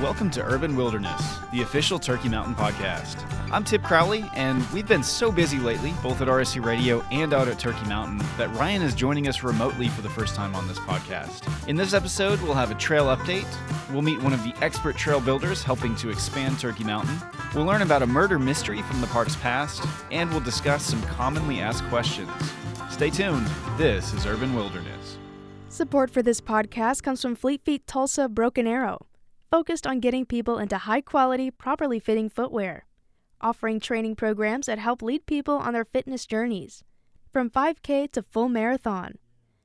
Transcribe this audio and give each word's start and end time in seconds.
Welcome 0.00 0.30
to 0.30 0.44
Urban 0.44 0.76
Wilderness, 0.76 1.38
the 1.50 1.62
official 1.62 1.98
Turkey 1.98 2.28
Mountain 2.28 2.54
podcast. 2.54 3.20
I'm 3.50 3.64
Tip 3.64 3.82
Crowley, 3.82 4.24
and 4.32 4.64
we've 4.70 4.86
been 4.86 5.02
so 5.02 5.32
busy 5.32 5.58
lately, 5.58 5.92
both 6.04 6.20
at 6.20 6.28
RSU 6.28 6.64
Radio 6.64 7.00
and 7.10 7.34
out 7.34 7.48
at 7.48 7.58
Turkey 7.58 7.84
Mountain, 7.88 8.18
that 8.36 8.48
Ryan 8.54 8.82
is 8.82 8.94
joining 8.94 9.26
us 9.26 9.42
remotely 9.42 9.88
for 9.88 10.02
the 10.02 10.08
first 10.08 10.36
time 10.36 10.54
on 10.54 10.68
this 10.68 10.78
podcast. 10.78 11.68
In 11.68 11.74
this 11.74 11.94
episode, 11.94 12.40
we'll 12.42 12.54
have 12.54 12.70
a 12.70 12.76
trail 12.76 13.06
update. 13.06 13.48
We'll 13.90 14.02
meet 14.02 14.22
one 14.22 14.32
of 14.32 14.44
the 14.44 14.54
expert 14.62 14.96
trail 14.96 15.20
builders 15.20 15.64
helping 15.64 15.96
to 15.96 16.10
expand 16.10 16.60
Turkey 16.60 16.84
Mountain. 16.84 17.18
We'll 17.52 17.64
learn 17.64 17.82
about 17.82 18.02
a 18.02 18.06
murder 18.06 18.38
mystery 18.38 18.82
from 18.82 19.00
the 19.00 19.08
park's 19.08 19.34
past, 19.34 19.84
and 20.12 20.30
we'll 20.30 20.38
discuss 20.38 20.84
some 20.84 21.02
commonly 21.02 21.58
asked 21.58 21.82
questions. 21.88 22.30
Stay 22.88 23.10
tuned. 23.10 23.48
This 23.76 24.12
is 24.12 24.26
Urban 24.26 24.54
Wilderness. 24.54 25.18
Support 25.68 26.10
for 26.10 26.22
this 26.22 26.40
podcast 26.40 27.02
comes 27.02 27.20
from 27.20 27.34
Fleet 27.34 27.64
Feet 27.64 27.84
Tulsa 27.88 28.28
Broken 28.28 28.68
Arrow 28.68 29.08
focused 29.50 29.86
on 29.86 30.00
getting 30.00 30.26
people 30.26 30.58
into 30.58 30.78
high 30.78 31.00
quality, 31.00 31.50
properly 31.50 31.98
fitting 31.98 32.28
footwear, 32.28 32.86
offering 33.40 33.80
training 33.80 34.16
programs 34.16 34.66
that 34.66 34.78
help 34.78 35.02
lead 35.02 35.26
people 35.26 35.54
on 35.54 35.72
their 35.72 35.84
fitness 35.84 36.26
journeys, 36.26 36.84
from 37.32 37.50
5K 37.50 38.10
to 38.12 38.22
full 38.22 38.48
marathon. 38.48 39.14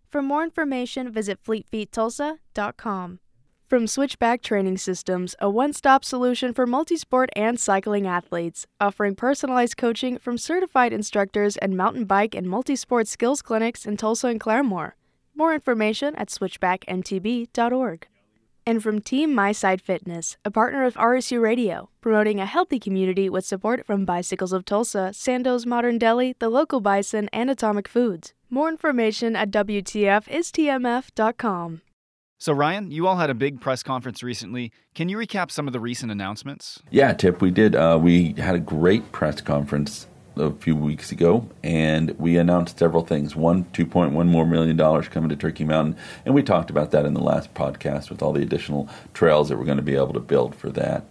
For 0.09 0.21
more 0.21 0.43
information, 0.43 1.11
visit 1.11 1.43
fleetfeettulsa.com. 1.43 3.19
From 3.67 3.87
Switchback 3.87 4.43
Training 4.43 4.77
Systems, 4.77 5.35
a 5.39 5.49
one 5.49 5.73
stop 5.73 6.05
solution 6.05 6.53
for 6.53 6.67
multisport 6.67 7.29
and 7.35 7.59
cycling 7.59 8.05
athletes, 8.05 8.67
offering 8.79 9.15
personalized 9.15 9.77
coaching 9.77 10.19
from 10.19 10.37
certified 10.37 10.93
instructors 10.93 11.57
and 11.57 11.75
mountain 11.75 12.05
bike 12.05 12.35
and 12.35 12.45
multisport 12.45 13.07
skills 13.07 13.41
clinics 13.41 13.85
in 13.87 13.97
Tulsa 13.97 14.27
and 14.27 14.39
Claremore. 14.39 14.91
More 15.33 15.55
information 15.55 16.13
at 16.15 16.29
switchbackmtb.org 16.29 18.07
and 18.65 18.81
from 18.81 19.01
Team 19.01 19.33
My 19.33 19.51
Side 19.51 19.81
Fitness, 19.81 20.37
a 20.45 20.51
partner 20.51 20.85
of 20.85 20.93
RSU 20.95 21.41
Radio, 21.41 21.89
promoting 22.01 22.39
a 22.39 22.45
healthy 22.45 22.79
community 22.79 23.29
with 23.29 23.45
support 23.45 23.85
from 23.85 24.05
Bicycles 24.05 24.53
of 24.53 24.65
Tulsa, 24.65 25.11
Sandoz 25.13 25.65
Modern 25.65 25.97
Deli, 25.97 26.35
The 26.39 26.49
Local 26.49 26.81
Bison, 26.81 27.29
and 27.33 27.49
Atomic 27.49 27.87
Foods. 27.87 28.33
More 28.49 28.69
information 28.69 29.35
at 29.35 29.51
WTFistTMF.com. 29.51 31.81
So, 32.39 32.51
Ryan, 32.51 32.91
you 32.91 33.07
all 33.07 33.17
had 33.17 33.29
a 33.29 33.33
big 33.33 33.61
press 33.61 33.83
conference 33.83 34.21
recently. 34.21 34.71
Can 34.93 35.07
you 35.07 35.17
recap 35.17 35.49
some 35.49 35.65
of 35.65 35.73
the 35.73 35.79
recent 35.79 36.11
announcements? 36.11 36.81
Yeah, 36.91 37.13
Tip, 37.13 37.41
we 37.41 37.51
did. 37.51 37.73
Uh, 37.75 37.97
we 38.01 38.33
had 38.33 38.55
a 38.55 38.59
great 38.59 39.13
press 39.13 39.39
conference 39.39 40.07
a 40.35 40.51
few 40.51 40.75
weeks 40.75 41.11
ago, 41.11 41.49
and 41.63 42.11
we 42.19 42.37
announced 42.37 42.79
several 42.79 43.05
things. 43.05 43.35
One, 43.35 43.65
two 43.71 43.85
point 43.85 44.13
one 44.13 44.27
more 44.27 44.45
million 44.45 44.75
dollars 44.75 45.07
coming 45.07 45.29
to 45.29 45.35
Turkey 45.35 45.63
Mountain, 45.63 45.97
and 46.25 46.33
we 46.33 46.43
talked 46.43 46.69
about 46.69 46.91
that 46.91 47.05
in 47.05 47.13
the 47.13 47.21
last 47.21 47.53
podcast 47.53 48.09
with 48.09 48.21
all 48.21 48.33
the 48.33 48.41
additional 48.41 48.89
trails 49.13 49.49
that 49.49 49.57
we're 49.57 49.65
going 49.65 49.77
to 49.77 49.83
be 49.83 49.95
able 49.95 50.13
to 50.13 50.19
build 50.19 50.55
for 50.55 50.69
that. 50.71 51.05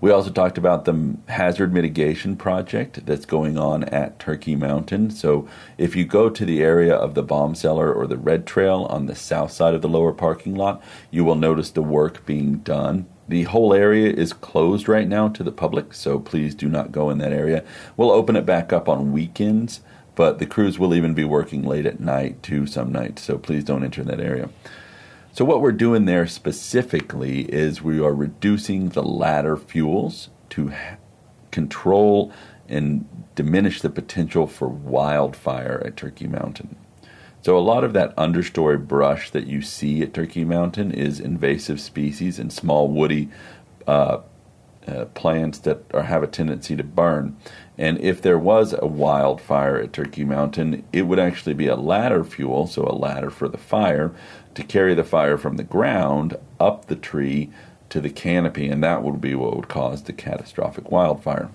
We 0.00 0.12
also 0.12 0.30
talked 0.30 0.58
about 0.58 0.84
the 0.84 1.16
hazard 1.26 1.72
mitigation 1.72 2.36
project 2.36 3.04
that's 3.04 3.24
going 3.24 3.58
on 3.58 3.82
at 3.84 4.20
Turkey 4.20 4.54
Mountain. 4.54 5.10
So, 5.10 5.48
if 5.76 5.96
you 5.96 6.04
go 6.04 6.30
to 6.30 6.44
the 6.44 6.62
area 6.62 6.94
of 6.94 7.14
the 7.14 7.22
bomb 7.22 7.56
cellar 7.56 7.92
or 7.92 8.06
the 8.06 8.16
red 8.16 8.46
trail 8.46 8.86
on 8.90 9.06
the 9.06 9.16
south 9.16 9.50
side 9.50 9.74
of 9.74 9.82
the 9.82 9.88
lower 9.88 10.12
parking 10.12 10.54
lot, 10.54 10.82
you 11.10 11.24
will 11.24 11.34
notice 11.34 11.70
the 11.70 11.82
work 11.82 12.24
being 12.24 12.58
done 12.58 13.06
the 13.28 13.44
whole 13.44 13.74
area 13.74 14.10
is 14.10 14.32
closed 14.32 14.88
right 14.88 15.06
now 15.06 15.28
to 15.28 15.42
the 15.42 15.52
public, 15.52 15.92
so 15.92 16.18
please 16.18 16.54
do 16.54 16.68
not 16.68 16.92
go 16.92 17.10
in 17.10 17.18
that 17.18 17.32
area. 17.32 17.62
We'll 17.96 18.10
open 18.10 18.36
it 18.36 18.46
back 18.46 18.72
up 18.72 18.88
on 18.88 19.12
weekends, 19.12 19.80
but 20.14 20.38
the 20.38 20.46
crews 20.46 20.78
will 20.78 20.94
even 20.94 21.14
be 21.14 21.24
working 21.24 21.62
late 21.62 21.86
at 21.86 22.00
night 22.00 22.42
too 22.42 22.66
some 22.66 22.90
nights, 22.90 23.22
so 23.22 23.38
please 23.38 23.64
don't 23.64 23.84
enter 23.84 24.02
that 24.04 24.20
area. 24.20 24.48
So, 25.32 25.44
what 25.44 25.60
we're 25.60 25.72
doing 25.72 26.06
there 26.06 26.26
specifically 26.26 27.42
is 27.42 27.82
we 27.82 28.00
are 28.00 28.14
reducing 28.14 28.88
the 28.88 29.02
ladder 29.02 29.56
fuels 29.56 30.30
to 30.50 30.72
control 31.50 32.32
and 32.68 33.06
diminish 33.34 33.80
the 33.80 33.90
potential 33.90 34.46
for 34.46 34.68
wildfire 34.68 35.82
at 35.84 35.96
Turkey 35.96 36.26
Mountain. 36.26 36.76
So 37.42 37.56
a 37.56 37.60
lot 37.60 37.84
of 37.84 37.92
that 37.92 38.14
understory 38.16 38.84
brush 38.84 39.30
that 39.30 39.46
you 39.46 39.62
see 39.62 40.02
at 40.02 40.12
Turkey 40.12 40.44
Mountain 40.44 40.92
is 40.92 41.20
invasive 41.20 41.80
species 41.80 42.38
and 42.38 42.52
small 42.52 42.88
woody 42.88 43.28
uh, 43.86 44.18
uh, 44.86 45.04
plants 45.06 45.58
that 45.60 45.82
are, 45.94 46.02
have 46.02 46.22
a 46.22 46.26
tendency 46.26 46.74
to 46.76 46.82
burn. 46.82 47.36
And 47.76 48.00
if 48.00 48.20
there 48.20 48.38
was 48.38 48.74
a 48.76 48.86
wildfire 48.86 49.76
at 49.76 49.92
Turkey 49.92 50.24
Mountain, 50.24 50.84
it 50.92 51.02
would 51.02 51.18
actually 51.18 51.54
be 51.54 51.68
a 51.68 51.76
ladder 51.76 52.24
fuel, 52.24 52.66
so 52.66 52.84
a 52.84 52.92
ladder 52.92 53.30
for 53.30 53.48
the 53.48 53.58
fire, 53.58 54.12
to 54.54 54.64
carry 54.64 54.94
the 54.94 55.04
fire 55.04 55.38
from 55.38 55.56
the 55.56 55.62
ground 55.64 56.36
up 56.58 56.86
the 56.86 56.96
tree 56.96 57.50
to 57.90 58.00
the 58.00 58.10
canopy, 58.10 58.68
and 58.68 58.82
that 58.82 59.02
would 59.02 59.20
be 59.20 59.34
what 59.34 59.56
would 59.56 59.68
cause 59.68 60.02
the 60.02 60.12
catastrophic 60.12 60.90
wildfire. 60.90 61.50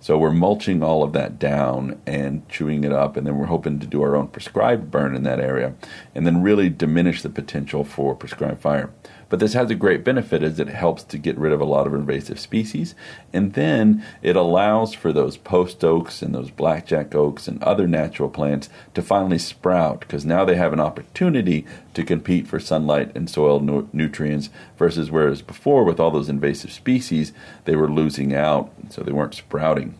So 0.00 0.16
we're 0.16 0.30
mulching 0.30 0.82
all 0.82 1.02
of 1.02 1.12
that 1.14 1.38
down 1.38 2.00
and 2.06 2.48
chewing 2.48 2.84
it 2.84 2.92
up, 2.92 3.16
and 3.16 3.26
then 3.26 3.36
we're 3.36 3.46
hoping 3.46 3.80
to 3.80 3.86
do 3.86 4.02
our 4.02 4.14
own 4.14 4.28
prescribed 4.28 4.90
burn 4.90 5.16
in 5.16 5.24
that 5.24 5.40
area, 5.40 5.74
and 6.14 6.26
then 6.26 6.42
really 6.42 6.68
diminish 6.68 7.22
the 7.22 7.30
potential 7.30 7.82
for 7.82 8.14
prescribed 8.14 8.60
fire. 8.60 8.90
But 9.28 9.40
this 9.40 9.52
has 9.52 9.70
a 9.70 9.74
great 9.74 10.04
benefit 10.04 10.42
as 10.42 10.58
it 10.58 10.68
helps 10.68 11.02
to 11.04 11.18
get 11.18 11.36
rid 11.36 11.52
of 11.52 11.60
a 11.60 11.66
lot 11.66 11.86
of 11.86 11.94
invasive 11.94 12.40
species, 12.40 12.94
and 13.32 13.52
then 13.52 14.02
it 14.22 14.36
allows 14.36 14.94
for 14.94 15.12
those 15.12 15.36
post 15.36 15.84
oaks 15.84 16.22
and 16.22 16.34
those 16.34 16.50
blackjack 16.50 17.14
oaks 17.14 17.46
and 17.46 17.62
other 17.62 17.86
natural 17.86 18.30
plants 18.30 18.70
to 18.94 19.02
finally 19.02 19.38
sprout 19.38 20.00
because 20.00 20.24
now 20.24 20.44
they 20.44 20.56
have 20.56 20.72
an 20.72 20.80
opportunity 20.80 21.66
to 21.94 22.04
compete 22.04 22.46
for 22.46 22.58
sunlight 22.58 23.14
and 23.14 23.28
soil 23.28 23.60
nu- 23.60 23.88
nutrients 23.92 24.48
versus 24.78 25.10
whereas 25.10 25.42
before 25.42 25.84
with 25.84 26.00
all 26.00 26.10
those 26.10 26.30
invasive 26.30 26.72
species 26.72 27.32
they 27.64 27.76
were 27.76 27.90
losing 27.90 28.34
out, 28.34 28.72
so 28.88 29.02
they 29.02 29.12
weren't 29.12 29.34
sprouting. 29.34 29.94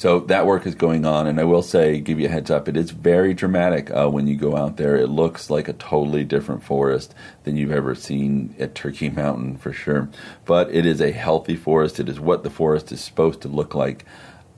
So 0.00 0.20
that 0.20 0.46
work 0.46 0.66
is 0.66 0.74
going 0.74 1.04
on, 1.04 1.26
and 1.26 1.38
I 1.38 1.44
will 1.44 1.60
say, 1.60 2.00
give 2.00 2.18
you 2.18 2.26
a 2.26 2.30
heads 2.30 2.50
up, 2.50 2.68
it 2.68 2.76
is 2.78 2.90
very 2.90 3.34
dramatic 3.34 3.90
uh, 3.90 4.08
when 4.08 4.26
you 4.26 4.34
go 4.34 4.56
out 4.56 4.78
there. 4.78 4.96
It 4.96 5.08
looks 5.08 5.50
like 5.50 5.68
a 5.68 5.74
totally 5.74 6.24
different 6.24 6.64
forest 6.64 7.14
than 7.44 7.58
you've 7.58 7.70
ever 7.70 7.94
seen 7.94 8.54
at 8.58 8.74
Turkey 8.74 9.10
Mountain 9.10 9.58
for 9.58 9.74
sure. 9.74 10.08
But 10.46 10.72
it 10.72 10.86
is 10.86 11.02
a 11.02 11.12
healthy 11.12 11.54
forest. 11.54 12.00
It 12.00 12.08
is 12.08 12.18
what 12.18 12.44
the 12.44 12.48
forest 12.48 12.90
is 12.92 13.02
supposed 13.02 13.42
to 13.42 13.48
look 13.48 13.74
like. 13.74 14.06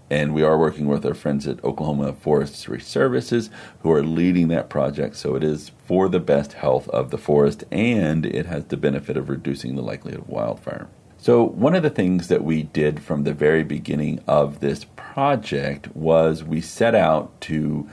And 0.09 0.33
we 0.33 0.45
are 0.45 0.57
working 0.57 0.87
with 0.87 1.05
our 1.05 1.13
friends 1.13 1.49
at 1.49 1.65
Oklahoma 1.65 2.13
Forestry 2.13 2.81
Services 2.81 3.51
who 3.81 3.91
are 3.91 4.05
leading 4.05 4.47
that 4.47 4.71
project. 4.71 5.17
So 5.17 5.35
it 5.35 5.43
is 5.43 5.73
for 5.87 6.09
the 6.09 6.21
best 6.21 6.53
health 6.53 6.89
of 6.91 7.11
the 7.11 7.19
forest, 7.19 7.65
and 7.73 8.25
it 8.25 8.47
has 8.47 8.67
the 8.67 8.77
benefit 8.77 9.17
of 9.17 9.29
reducing 9.29 9.75
the 9.75 9.83
likelihood 9.83 10.21
of 10.21 10.29
wildfire. 10.29 10.87
So, 11.23 11.45
one 11.45 11.77
of 11.77 11.85
the 11.85 11.91
things 11.91 12.27
that 12.27 12.43
we 12.43 12.65
did 12.65 13.01
from 13.01 13.23
the 13.23 13.33
very 13.33 13.63
beginning 13.63 14.19
of 14.27 14.59
this 14.59 14.87
project 15.13 15.95
was 15.95 16.43
we 16.43 16.59
set 16.59 16.95
out 16.95 17.39
to 17.39 17.87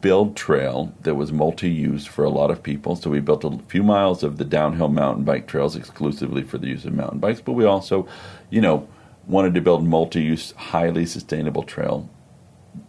build 0.00 0.36
trail 0.36 0.94
that 1.00 1.16
was 1.16 1.32
multi-use 1.32 2.06
for 2.06 2.24
a 2.24 2.30
lot 2.30 2.48
of 2.48 2.62
people. 2.62 2.94
So 2.94 3.10
we 3.10 3.18
built 3.18 3.42
a 3.42 3.58
few 3.66 3.82
miles 3.82 4.22
of 4.22 4.38
the 4.38 4.44
downhill 4.44 4.88
mountain 4.88 5.24
bike 5.24 5.48
trails 5.48 5.74
exclusively 5.74 6.44
for 6.44 6.58
the 6.58 6.68
use 6.68 6.84
of 6.84 6.92
mountain 6.92 7.18
bikes, 7.18 7.40
but 7.40 7.54
we 7.54 7.64
also, 7.64 8.06
you 8.50 8.60
know, 8.60 8.86
wanted 9.26 9.52
to 9.54 9.60
build 9.60 9.84
multi-use, 9.84 10.52
highly 10.52 11.06
sustainable 11.06 11.64
trail 11.64 12.08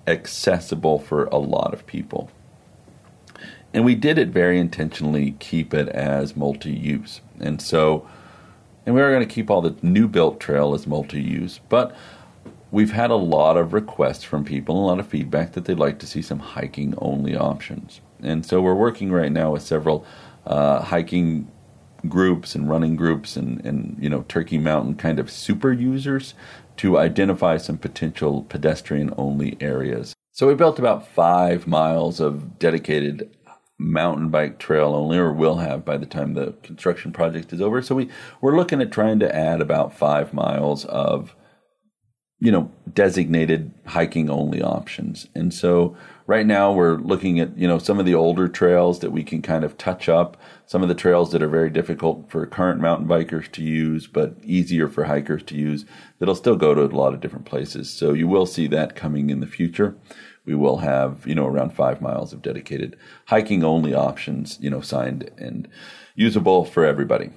accessible 0.06 1.00
for 1.00 1.25
a 1.25 1.38
lot 1.38 1.73
of 1.73 1.88
people. 1.88 2.29
And 3.73 3.83
we 3.83 3.95
did 3.95 4.19
it 4.19 4.28
very 4.28 4.59
intentionally 4.59 5.35
keep 5.39 5.73
it 5.73 5.89
as 5.89 6.35
multi-use. 6.35 7.22
And 7.39 7.59
so 7.63 8.07
and 8.85 8.95
we 8.95 9.01
are 9.01 9.12
going 9.12 9.28
to 9.28 9.33
keep 9.33 9.50
all 9.50 9.62
the 9.62 9.75
new 9.81 10.07
built 10.07 10.39
trail 10.39 10.73
as 10.73 10.88
multi-use, 10.88 11.59
but 11.69 11.95
we've 12.72 12.92
had 12.92 13.12
a 13.12 13.16
lot 13.16 13.58
of 13.58 13.74
requests 13.74 14.24
from 14.24 14.44
people, 14.44 14.84
a 14.84 14.88
lot 14.88 15.00
of 15.00 15.08
feedback 15.08 15.54
that 15.54 15.66
they'd 15.66 15.78
like 15.78 16.00
to 16.00 16.08
see 16.08 16.22
some 16.22 16.40
hiking 16.40 16.96
only 16.98 17.36
options. 17.36 18.02
And 18.22 18.46
so 18.46 18.62
we're 18.62 18.76
working 18.76 19.12
right 19.12 19.31
now 19.31 19.51
with 19.51 19.62
several 19.62 20.06
uh, 20.45 20.81
hiking 20.81 21.51
groups 22.07 22.56
and 22.56 22.69
running 22.69 22.95
groups 22.95 23.36
and, 23.36 23.63
and 23.63 23.95
you 24.00 24.10
know 24.10 24.25
Turkey 24.28 24.57
Mountain 24.57 24.95
kind 24.95 25.19
of 25.19 25.30
super 25.30 25.72
users 25.72 26.34
to 26.78 26.98
identify 26.98 27.57
some 27.57 27.78
potential 27.78 28.44
pedestrian 28.44 29.13
only 29.18 29.57
areas. 29.60 30.16
So 30.31 30.48
we 30.48 30.56
built 30.56 30.80
about 30.80 31.07
five 31.07 31.68
miles 31.68 32.19
of 32.19 32.57
dedicated 32.57 33.30
mountain 33.78 34.30
bike 34.30 34.57
trail 34.57 34.94
only, 34.95 35.18
or 35.18 35.34
will 35.34 35.57
have 35.57 35.84
by 35.84 35.98
the 35.98 36.06
time 36.06 36.34
the 36.34 36.54
construction 36.63 37.12
project 37.12 37.51
is 37.51 37.62
over. 37.62 37.81
So 37.81 37.95
we 37.95 38.10
we're 38.40 38.56
looking 38.56 38.81
at 38.81 38.92
trying 38.92 39.19
to 39.19 39.36
add 39.36 39.62
about 39.62 39.95
five 39.95 40.34
miles 40.34 40.86
of 40.86 41.36
you 42.42 42.52
know 42.52 42.70
designated 42.94 43.72
hiking 43.86 44.30
only 44.30 44.62
options. 44.62 45.28
And 45.34 45.54
so 45.54 45.96
right 46.28 46.46
now 46.46 46.74
we're 46.74 46.98
looking 46.98 47.40
at 47.40 47.58
you 47.58 47.68
know 47.68 47.78
some 47.78 48.00
of 48.00 48.06
the 48.06 48.16
older 48.16 48.50
trails 48.50 49.00
that 49.00 49.12
we 49.12 49.24
can 49.24 49.42
kind 49.42 49.64
of 49.64 49.78
touch 49.78 50.10
up, 50.10 50.36
some 50.66 50.82
of 50.82 50.90
the 50.90 50.96
trails 50.96 51.32
that 51.32 51.44
are 51.44 51.48
very 51.48 51.70
difficult 51.70 52.30
for 52.30 52.46
current 52.48 52.82
mountain 52.82 53.08
bikers 53.08 53.50
to 53.54 53.64
use, 53.64 54.08
but 54.08 54.36
easier 54.44 54.90
for 54.90 55.06
hikers 55.06 55.44
to 55.44 55.56
use. 55.56 55.86
That'll 56.20 56.36
still 56.36 56.58
go 56.58 56.74
to 56.74 56.84
a 56.84 56.88
lot 56.88 57.14
of 57.14 57.22
different 57.22 57.46
places. 57.46 57.90
So 57.92 58.12
you 58.12 58.28
will 58.28 58.48
see 58.48 58.68
that 58.68 58.96
coming 58.96 59.30
in 59.30 59.40
the 59.40 59.48
future 59.48 59.96
we 60.46 60.56
will 60.56 60.78
have 60.78 61.26
you 61.28 61.36
know 61.36 61.46
around 61.46 61.72
five 61.72 62.02
miles 62.02 62.34
of 62.34 62.42
dedicated 62.42 62.98
hiking 63.26 63.64
only 63.64 63.94
options 63.94 64.58
you 64.60 64.70
know 64.70 64.82
signed 64.82 65.30
and 65.38 65.68
usable 66.16 66.66
for 66.66 66.86
everybody 66.86 67.30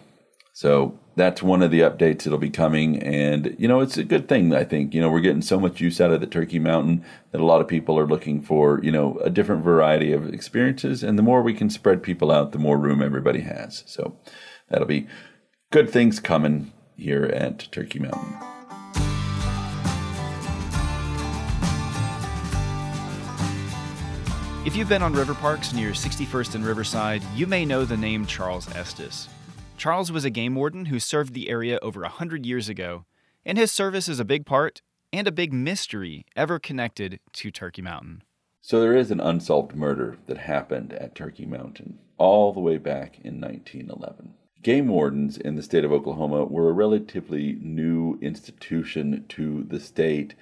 so 0.53 0.99
that's 1.17 1.43
one 1.43 1.63
of 1.63 1.71
the 1.71 1.81
updates 1.81 2.25
that'll 2.25 2.39
be 2.39 2.51
coming. 2.51 3.03
And, 3.03 3.55
you 3.59 3.69
know, 3.69 3.81
it's 3.81 3.97
a 3.97 4.05
good 4.05 4.29
thing, 4.29 4.55
I 4.55 4.65
think. 4.65 4.95
You 4.95 5.01
know, 5.01 5.11
we're 5.11 5.21
getting 5.21 5.43
so 5.43 5.61
much 5.61 5.81
use 5.81 6.01
out 6.01 6.11
of 6.11 6.21
the 6.21 6.27
Turkey 6.27 6.59
Mountain 6.59 7.05
that 7.31 7.41
a 7.41 7.45
lot 7.45 7.61
of 7.61 7.69
people 7.69 7.99
are 7.99 8.07
looking 8.07 8.41
for, 8.41 8.81
you 8.83 8.91
know, 8.91 9.19
a 9.19 9.31
different 9.31 9.63
variety 9.63 10.13
of 10.13 10.33
experiences. 10.33 11.03
And 11.03 11.19
the 11.19 11.23
more 11.23 11.43
we 11.43 11.55
can 11.55 11.71
spread 11.71 12.03
people 12.03 12.31
out, 12.31 12.53
the 12.53 12.59
more 12.59 12.79
room 12.79 13.03
everybody 13.03 13.41
has. 13.41 13.85
So 13.87 14.17
that'll 14.69 14.87
be 14.87 15.07
good 15.71 15.91
things 15.91 16.21
coming 16.21 16.73
here 16.97 17.25
at 17.25 17.71
Turkey 17.71 18.01
Mountain. 18.01 18.37
If 24.67 24.75
you've 24.75 24.89
been 24.89 25.03
on 25.03 25.13
river 25.13 25.35
parks 25.35 25.75
near 25.75 25.91
61st 25.91 26.55
and 26.55 26.65
Riverside, 26.65 27.23
you 27.35 27.47
may 27.47 27.67
know 27.67 27.85
the 27.85 27.99
name 27.99 28.25
Charles 28.25 28.75
Estes. 28.75 29.29
Charles 29.85 30.11
was 30.11 30.25
a 30.25 30.31
game 30.31 30.55
warden 30.55 30.87
who 30.87 30.99
served 30.99 31.35
the 31.35 31.51
area 31.51 31.79
over 31.83 32.01
a 32.01 32.09
100 32.09 32.47
years 32.47 32.71
ago, 32.71 33.05
and 33.45 33.59
his 33.59 33.71
service 33.71 34.09
is 34.09 34.19
a 34.19 34.25
big 34.25 34.47
part 34.47 34.81
and 35.13 35.29
a 35.29 35.31
big 35.31 35.53
mystery 35.53 36.25
ever 36.35 36.59
connected 36.59 37.21
to 37.35 37.51
Turkey 37.51 37.83
Mountain. 37.83 38.23
So 38.63 38.81
there 38.81 38.97
is 38.97 39.11
an 39.11 39.21
unsolved 39.21 39.75
murder 39.75 40.17
that 40.27 40.39
happened 40.39 40.95
at 40.95 41.15
Turkey 41.15 41.45
Mountain 41.45 41.99
all 42.17 42.55
the 42.55 42.61
way 42.61 42.79
back 42.79 43.19
in 43.23 43.43
1911. 43.43 44.33
Game 44.63 44.89
wardens 44.89 45.37
in 45.37 45.55
the 45.55 45.63
state 45.63 45.85
of 45.85 45.93
Oklahoma 45.93 46.47
were 46.47 46.71
a 46.71 46.73
relatively 46.73 47.59
new 47.61 48.19
institution 48.23 49.27
to 49.29 49.65
the 49.65 49.81
state, 49.81 50.35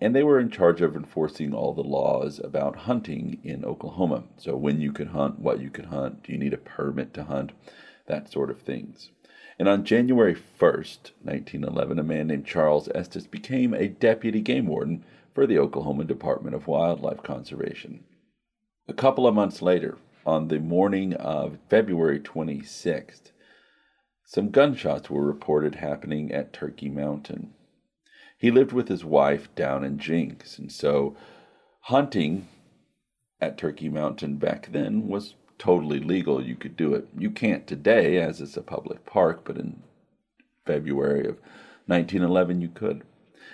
and 0.00 0.16
they 0.16 0.24
were 0.24 0.40
in 0.40 0.50
charge 0.50 0.80
of 0.80 0.96
enforcing 0.96 1.54
all 1.54 1.74
the 1.74 1.82
laws 1.82 2.40
about 2.42 2.74
hunting 2.74 3.38
in 3.44 3.64
Oklahoma. 3.64 4.24
So, 4.36 4.56
when 4.56 4.80
you 4.80 4.90
could 4.90 5.10
hunt, 5.10 5.38
what 5.38 5.60
you 5.60 5.70
could 5.70 5.86
hunt, 5.86 6.24
do 6.24 6.32
you 6.32 6.38
need 6.38 6.54
a 6.54 6.58
permit 6.58 7.14
to 7.14 7.22
hunt? 7.22 7.52
That 8.06 8.30
sort 8.30 8.50
of 8.50 8.60
things. 8.60 9.10
And 9.58 9.68
on 9.68 9.84
January 9.84 10.34
1st, 10.34 11.12
1911, 11.22 11.98
a 11.98 12.02
man 12.02 12.26
named 12.26 12.46
Charles 12.46 12.88
Estes 12.94 13.26
became 13.26 13.72
a 13.72 13.88
deputy 13.88 14.40
game 14.40 14.66
warden 14.66 15.04
for 15.32 15.46
the 15.46 15.58
Oklahoma 15.58 16.04
Department 16.04 16.54
of 16.54 16.66
Wildlife 16.66 17.22
Conservation. 17.22 18.04
A 18.88 18.92
couple 18.92 19.26
of 19.26 19.34
months 19.34 19.62
later, 19.62 19.96
on 20.26 20.48
the 20.48 20.58
morning 20.58 21.14
of 21.14 21.58
February 21.68 22.18
26th, 22.18 23.30
some 24.24 24.50
gunshots 24.50 25.10
were 25.10 25.24
reported 25.24 25.76
happening 25.76 26.32
at 26.32 26.52
Turkey 26.52 26.88
Mountain. 26.88 27.52
He 28.38 28.50
lived 28.50 28.72
with 28.72 28.88
his 28.88 29.04
wife 29.04 29.54
down 29.54 29.84
in 29.84 29.98
Jenks, 29.98 30.58
and 30.58 30.72
so 30.72 31.16
hunting 31.82 32.48
at 33.40 33.58
Turkey 33.58 33.88
Mountain 33.88 34.36
back 34.36 34.70
then 34.72 35.08
was 35.08 35.34
totally 35.64 35.98
legal, 35.98 36.44
you 36.44 36.54
could 36.54 36.76
do 36.76 36.92
it. 36.92 37.08
You 37.16 37.30
can't 37.30 37.66
today, 37.66 38.18
as 38.18 38.42
it's 38.42 38.58
a 38.58 38.62
public 38.62 39.06
park, 39.06 39.44
but 39.46 39.56
in 39.56 39.82
February 40.66 41.26
of 41.26 41.38
1911 41.86 42.60
you 42.60 42.68
could. 42.68 43.02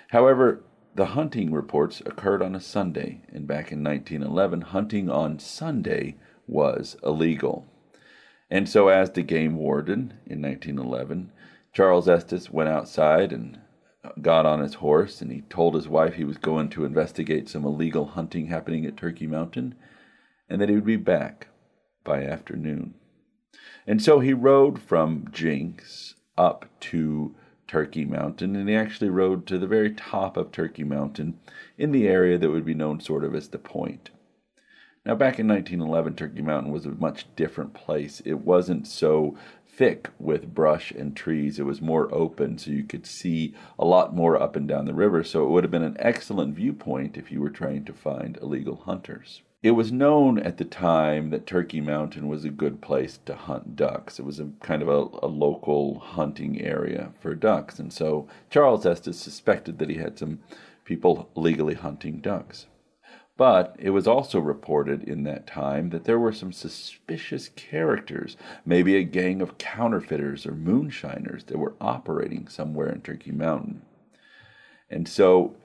However, 0.09 0.61
the 0.93 1.05
hunting 1.05 1.53
reports 1.53 2.01
occurred 2.05 2.41
on 2.41 2.53
a 2.53 2.59
Sunday, 2.59 3.21
and 3.31 3.47
back 3.47 3.71
in 3.71 3.81
1911, 3.81 4.59
hunting 4.59 5.09
on 5.09 5.39
Sunday 5.39 6.17
was 6.47 6.97
illegal. 7.01 7.65
And 8.49 8.67
so, 8.67 8.89
as 8.89 9.11
the 9.11 9.23
game 9.23 9.55
warden 9.55 10.15
in 10.25 10.41
1911, 10.41 11.31
Charles 11.71 12.09
Estes 12.09 12.51
went 12.51 12.67
outside 12.67 13.31
and 13.31 13.57
got 14.21 14.45
on 14.45 14.59
his 14.59 14.73
horse 14.73 15.21
and 15.21 15.31
he 15.31 15.41
told 15.43 15.75
his 15.75 15.87
wife 15.87 16.15
he 16.15 16.25
was 16.25 16.37
going 16.37 16.67
to 16.71 16.83
investigate 16.83 17.47
some 17.47 17.63
illegal 17.63 18.07
hunting 18.07 18.47
happening 18.47 18.85
at 18.85 18.97
Turkey 18.97 19.27
Mountain 19.27 19.75
and 20.49 20.59
that 20.59 20.67
he 20.67 20.75
would 20.75 20.83
be 20.83 20.97
back 20.97 21.47
by 22.03 22.23
afternoon. 22.23 22.93
And 23.85 24.01
so 24.01 24.19
he 24.19 24.33
rode 24.33 24.81
from 24.81 25.27
Jenks 25.31 26.15
up 26.37 26.65
to 26.81 27.35
Turkey 27.67 28.05
Mountain, 28.05 28.55
and 28.55 28.67
he 28.67 28.75
actually 28.75 29.09
rode 29.09 29.47
to 29.47 29.57
the 29.57 29.67
very 29.67 29.91
top 29.93 30.35
of 30.37 30.51
Turkey 30.51 30.83
Mountain 30.83 31.39
in 31.77 31.91
the 31.91 32.07
area 32.07 32.37
that 32.37 32.49
would 32.49 32.65
be 32.65 32.73
known 32.73 32.99
sort 32.99 33.23
of 33.23 33.33
as 33.33 33.49
the 33.49 33.57
Point. 33.57 34.09
Now, 35.05 35.15
back 35.15 35.39
in 35.39 35.47
1911, 35.47 36.15
Turkey 36.15 36.41
Mountain 36.41 36.71
was 36.71 36.85
a 36.85 36.91
much 36.91 37.25
different 37.35 37.73
place. 37.73 38.21
It 38.23 38.41
wasn't 38.41 38.87
so 38.87 39.35
thick 39.65 40.09
with 40.19 40.53
brush 40.53 40.91
and 40.91 41.15
trees. 41.15 41.57
It 41.57 41.65
was 41.65 41.81
more 41.81 42.13
open, 42.13 42.57
so 42.57 42.69
you 42.69 42.83
could 42.83 43.07
see 43.07 43.55
a 43.79 43.85
lot 43.85 44.13
more 44.13 44.39
up 44.39 44.55
and 44.55 44.67
down 44.67 44.85
the 44.85 44.93
river. 44.93 45.23
So 45.23 45.43
it 45.43 45.49
would 45.49 45.63
have 45.63 45.71
been 45.71 45.81
an 45.81 45.97
excellent 45.97 46.55
viewpoint 46.55 47.17
if 47.17 47.31
you 47.31 47.41
were 47.41 47.49
trying 47.49 47.85
to 47.85 47.93
find 47.93 48.37
illegal 48.41 48.83
hunters. 48.85 49.41
It 49.63 49.71
was 49.71 49.91
known 49.91 50.39
at 50.39 50.57
the 50.57 50.65
time 50.65 51.29
that 51.29 51.45
Turkey 51.45 51.81
Mountain 51.81 52.27
was 52.27 52.43
a 52.43 52.49
good 52.49 52.81
place 52.81 53.19
to 53.25 53.35
hunt 53.35 53.75
ducks. 53.75 54.17
It 54.17 54.25
was 54.25 54.39
a 54.39 54.49
kind 54.61 54.81
of 54.81 54.87
a, 54.87 55.25
a, 55.25 55.27
local 55.27 55.99
hunting 55.99 56.59
area 56.59 57.11
for 57.19 57.35
ducks. 57.35 57.77
And 57.77 57.93
so 57.93 58.27
Charles 58.49 58.87
Estes 58.87 59.19
suspected 59.19 59.77
that 59.77 59.89
he 59.89 59.97
had 59.97 60.17
some 60.17 60.39
people 60.83 61.29
legally 61.35 61.75
hunting 61.75 62.21
ducks. 62.21 62.65
But 63.37 63.75
it 63.77 63.91
was 63.91 64.07
also 64.07 64.39
reported 64.39 65.03
in 65.03 65.23
that 65.23 65.45
time 65.45 65.91
that 65.91 66.05
there 66.05 66.19
were 66.19 66.33
some 66.33 66.51
suspicious 66.51 67.49
characters, 67.49 68.37
maybe 68.65 68.95
a 68.95 69.03
gang 69.03 69.43
of 69.43 69.59
counterfeiters 69.59 70.47
or 70.47 70.55
moonshiners 70.55 71.43
that 71.45 71.59
were 71.59 71.75
operating 71.79 72.47
somewhere 72.47 72.89
in 72.89 73.01
Turkey 73.01 73.31
Mountain. 73.31 73.83
And 74.89 75.07
so 75.07 75.55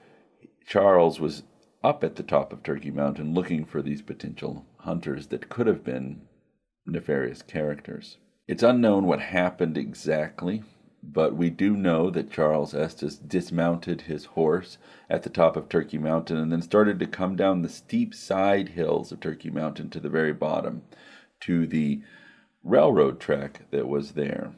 Charles 0.67 1.19
was 1.19 1.43
up 1.87 2.03
at 2.03 2.17
the 2.17 2.23
top 2.23 2.51
of 2.51 2.61
Turkey 2.63 2.91
Mountain 2.91 3.33
looking 3.33 3.63
for 3.63 3.81
these 3.81 4.01
potential 4.01 4.65
hunters 4.79 5.27
that 5.27 5.47
could 5.47 5.67
have 5.67 5.85
been 5.85 6.19
nefarious 6.85 7.41
characters. 7.41 8.17
It's 8.45 8.61
unknown 8.61 9.05
what 9.05 9.21
happened 9.21 9.77
exactly, 9.77 10.63
but 11.01 11.37
we 11.37 11.49
do 11.49 11.77
know 11.77 12.09
that 12.09 12.29
Charles 12.29 12.75
Estes 12.75 13.15
dismounted 13.15 14.01
his 14.01 14.25
horse 14.25 14.77
at 15.09 15.23
the 15.23 15.29
top 15.29 15.55
of 15.55 15.69
Turkey 15.69 15.97
Mountain 15.97 16.35
and 16.35 16.51
then 16.51 16.61
started 16.61 16.99
to 16.99 17.07
come 17.07 17.37
down 17.37 17.61
the 17.61 17.69
steep 17.69 18.13
side 18.13 18.69
hills 18.69 19.13
of 19.13 19.21
Turkey 19.21 19.49
Mountain 19.49 19.89
to 19.91 20.01
the 20.01 20.09
very 20.09 20.33
bottom 20.33 20.81
to 21.39 21.65
the 21.65 22.01
railroad 22.65 23.21
track 23.21 23.61
that 23.71 23.87
was 23.87 24.11
there. 24.11 24.51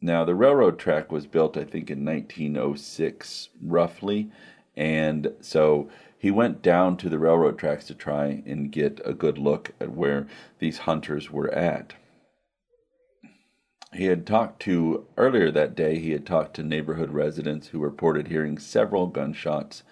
Now, 0.00 0.24
the 0.24 0.36
railroad 0.36 0.78
track 0.78 1.10
was 1.10 1.26
built, 1.26 1.56
I 1.56 1.64
think, 1.64 1.90
in 1.90 2.04
1906, 2.04 3.48
roughly, 3.60 4.30
and 4.76 5.32
so 5.40 5.88
he 6.18 6.30
went 6.30 6.62
down 6.62 6.96
to 6.96 7.08
the 7.08 7.18
railroad 7.18 7.58
tracks 7.58 7.86
to 7.86 7.94
try 7.94 8.42
and 8.44 8.72
get 8.72 9.00
a 9.04 9.14
good 9.14 9.38
look 9.38 9.72
at 9.80 9.92
where 9.92 10.26
these 10.58 10.78
hunters 10.78 11.30
were 11.30 11.50
at. 11.52 11.94
He 13.94 14.06
had 14.06 14.26
talked 14.26 14.60
to, 14.62 15.06
earlier 15.16 15.50
that 15.50 15.74
day, 15.74 15.98
he 15.98 16.10
had 16.10 16.26
talked 16.26 16.54
to 16.56 16.62
neighborhood 16.62 17.10
residents 17.10 17.68
who 17.68 17.78
reported 17.78 18.28
hearing 18.28 18.58
several 18.58 19.06
gunshots, 19.06 19.82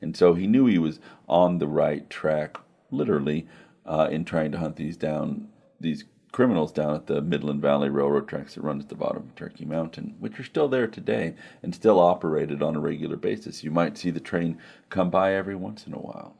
and 0.00 0.16
so 0.16 0.34
he 0.34 0.46
knew 0.46 0.66
he 0.66 0.78
was 0.78 0.98
on 1.28 1.58
the 1.58 1.68
right 1.68 2.08
track, 2.10 2.56
literally, 2.90 3.46
uh, 3.86 4.08
in 4.10 4.24
trying 4.24 4.50
to 4.52 4.58
hunt 4.58 4.76
these 4.76 4.96
down, 4.96 5.48
these 5.78 6.04
criminals 6.34 6.72
down 6.72 6.96
at 6.96 7.06
the 7.06 7.20
Midland 7.20 7.62
Valley 7.62 7.88
Railroad 7.88 8.26
tracks 8.26 8.56
that 8.56 8.64
run 8.64 8.80
at 8.80 8.88
the 8.88 8.96
bottom 8.96 9.22
of 9.22 9.36
Turkey 9.36 9.64
Mountain, 9.64 10.16
which 10.18 10.40
are 10.40 10.44
still 10.44 10.66
there 10.66 10.88
today 10.88 11.36
and 11.62 11.72
still 11.72 12.00
operated 12.00 12.60
on 12.60 12.74
a 12.74 12.80
regular 12.80 13.14
basis. 13.14 13.62
You 13.62 13.70
might 13.70 13.96
see 13.96 14.10
the 14.10 14.18
train 14.18 14.58
come 14.90 15.10
by 15.10 15.32
every 15.32 15.54
once 15.54 15.86
in 15.86 15.94
a 15.94 16.00
while. 16.00 16.34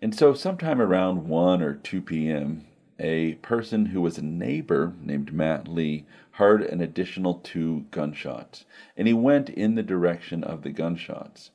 And 0.00 0.12
so, 0.12 0.34
sometime 0.34 0.82
around 0.82 1.28
1 1.28 1.62
or 1.62 1.74
2 1.74 2.02
p.m., 2.02 2.66
a 2.98 3.34
person 3.34 3.86
who 3.86 4.00
was 4.00 4.18
a 4.18 4.22
neighbor 4.22 4.94
named 5.00 5.32
Matt 5.32 5.68
Lee 5.68 6.04
heard 6.32 6.62
an 6.62 6.80
additional 6.80 7.34
two 7.34 7.86
gunshots, 7.92 8.64
and 8.96 9.06
he 9.06 9.14
went 9.14 9.48
in 9.48 9.76
the 9.76 9.84
direction 9.84 10.42
of 10.42 10.62
the 10.62 10.70
gunshots. 10.70 11.52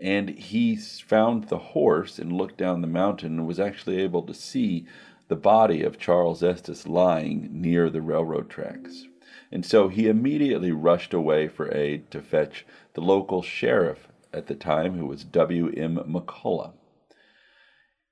And 0.00 0.30
he 0.30 0.74
found 0.74 1.44
the 1.44 1.58
horse 1.58 2.18
and 2.18 2.32
looked 2.32 2.58
down 2.58 2.80
the 2.80 2.88
mountain 2.88 3.38
and 3.38 3.46
was 3.46 3.60
actually 3.60 4.00
able 4.00 4.22
to 4.24 4.34
see 4.34 4.86
the 5.28 5.36
body 5.36 5.82
of 5.82 5.98
Charles 5.98 6.42
Estes 6.42 6.86
lying 6.86 7.48
near 7.52 7.88
the 7.90 8.02
railroad 8.02 8.50
tracks. 8.50 9.04
And 9.52 9.64
so 9.64 9.88
he 9.88 10.08
immediately 10.08 10.72
rushed 10.72 11.14
away 11.14 11.48
for 11.48 11.74
aid 11.74 12.10
to 12.10 12.20
fetch 12.20 12.66
the 12.94 13.00
local 13.00 13.42
sheriff 13.42 14.08
at 14.32 14.46
the 14.46 14.54
time, 14.54 14.98
who 14.98 15.06
was 15.06 15.24
W.M. 15.24 15.96
McCullough. 16.06 16.72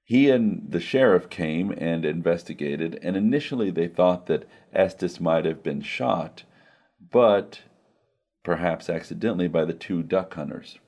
He 0.03 0.31
and 0.31 0.71
the 0.71 0.81
sheriff 0.81 1.29
came 1.29 1.73
and 1.77 2.05
investigated, 2.05 2.99
and 3.03 3.17
initially 3.17 3.71
they 3.71 3.89
thought 3.89 4.27
that 4.27 4.49
Estes 4.73 5.21
might 5.21 5.45
have 5.45 5.63
been 5.63 5.83
shot, 5.83 6.45
but 7.11 7.63
perhaps 8.45 8.89
accidentally 8.89 9.49
by 9.49 9.65
the 9.65 9.75
two 9.75 10.03
duck 10.03 10.33
hunters. 10.35 10.79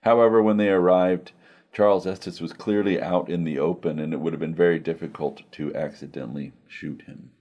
However, 0.00 0.42
when 0.42 0.56
they 0.56 0.70
arrived, 0.70 1.32
Charles 1.74 2.06
Estes 2.06 2.40
was 2.40 2.52
clearly 2.52 3.02
out 3.02 3.28
in 3.28 3.42
the 3.42 3.58
open, 3.58 3.98
and 3.98 4.12
it 4.12 4.20
would 4.20 4.32
have 4.32 4.38
been 4.38 4.54
very 4.54 4.78
difficult 4.78 5.42
to 5.50 5.74
accidentally 5.74 6.52
shoot 6.68 7.02
him. 7.02 7.32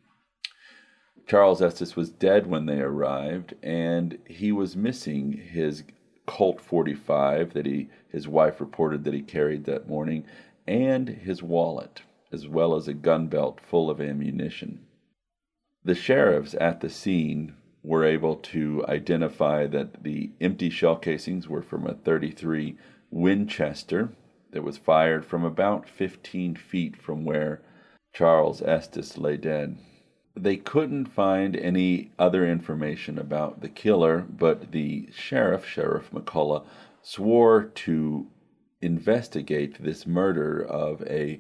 Charles 1.28 1.62
Estes 1.62 1.96
was 1.96 2.10
dead 2.10 2.48
when 2.48 2.66
they 2.66 2.80
arrived, 2.80 3.54
and 3.62 4.18
he 4.26 4.52
was 4.52 4.76
missing 4.76 5.34
his 5.34 5.84
Colt 6.26 6.60
45 6.60 7.54
that 7.54 7.68
he 7.68 7.90
his 8.10 8.28
wife 8.28 8.60
reported 8.60 9.04
that 9.04 9.14
he 9.14 9.22
carried 9.22 9.66
that 9.66 9.88
morning, 9.88 10.26
and 10.66 11.10
his 11.10 11.44
wallet, 11.44 12.02
as 12.32 12.48
well 12.48 12.76
as 12.76 12.88
a 12.88 12.94
gun 12.96 13.28
belt 13.28 13.62
full 13.62 13.88
of 13.88 14.02
ammunition. 14.02 14.80
The 15.86 15.94
sheriffs 15.94 16.56
at 16.60 16.80
the 16.80 16.90
scene 16.90 17.54
were 17.84 18.04
able 18.04 18.38
to 18.38 18.84
identify 18.88 19.68
that 19.68 20.04
the 20.04 20.32
empty 20.42 20.72
shell 20.72 20.96
casings 20.96 21.48
were 21.48 21.62
from 21.62 21.86
a 21.86 21.94
33 21.94 22.78
Winchester 23.12 24.10
that 24.54 24.64
was 24.64 24.78
fired 24.78 25.26
from 25.26 25.44
about 25.44 25.90
15 25.90 26.56
feet 26.56 26.96
from 26.96 27.26
where 27.26 27.62
Charles 28.14 28.62
Estes 28.62 29.18
lay 29.18 29.38
dead. 29.38 29.78
They 30.36 30.58
couldn't 30.58 31.08
find 31.08 31.56
any 31.56 32.12
other 32.18 32.48
information 32.48 33.20
about 33.20 33.62
the 33.62 33.70
killer, 33.70 34.26
but 34.30 34.72
the 34.72 35.10
sheriff, 35.12 35.68
Sheriff 35.68 36.12
McCullough, 36.12 36.66
swore 37.02 37.64
to 37.64 38.28
investigate 38.82 39.84
this 39.84 40.08
murder 40.08 40.64
of 40.64 41.02
a 41.04 41.40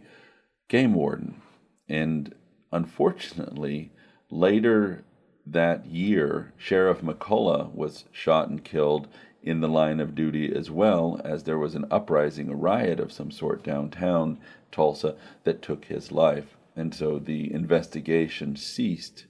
game 0.68 0.94
warden. 0.94 1.42
And 1.88 2.34
unfortunately, 2.72 3.92
later 4.30 5.04
that 5.46 5.86
year, 5.86 6.54
Sheriff 6.58 7.02
McCullough 7.02 7.74
was 7.74 8.06
shot 8.12 8.50
and 8.50 8.64
killed 8.64 9.08
in 9.44 9.60
the 9.60 9.68
line 9.68 10.00
of 10.00 10.16
duty 10.16 10.54
as 10.56 10.72
well 10.72 11.20
as 11.24 11.44
there 11.44 11.58
was 11.58 11.76
an 11.76 11.86
uprising, 11.92 12.50
a 12.50 12.56
riot 12.56 13.00
of 13.00 13.12
some 13.12 13.30
sort 13.30 13.64
downtown 13.64 14.40
Tulsa 14.72 15.16
that 15.44 15.62
took 15.62 15.86
his 15.86 16.12
life. 16.12 16.58
And 16.76 16.96
so 16.96 17.20
the 17.20 17.54
investigation 17.54 18.56
ceased 18.56 19.26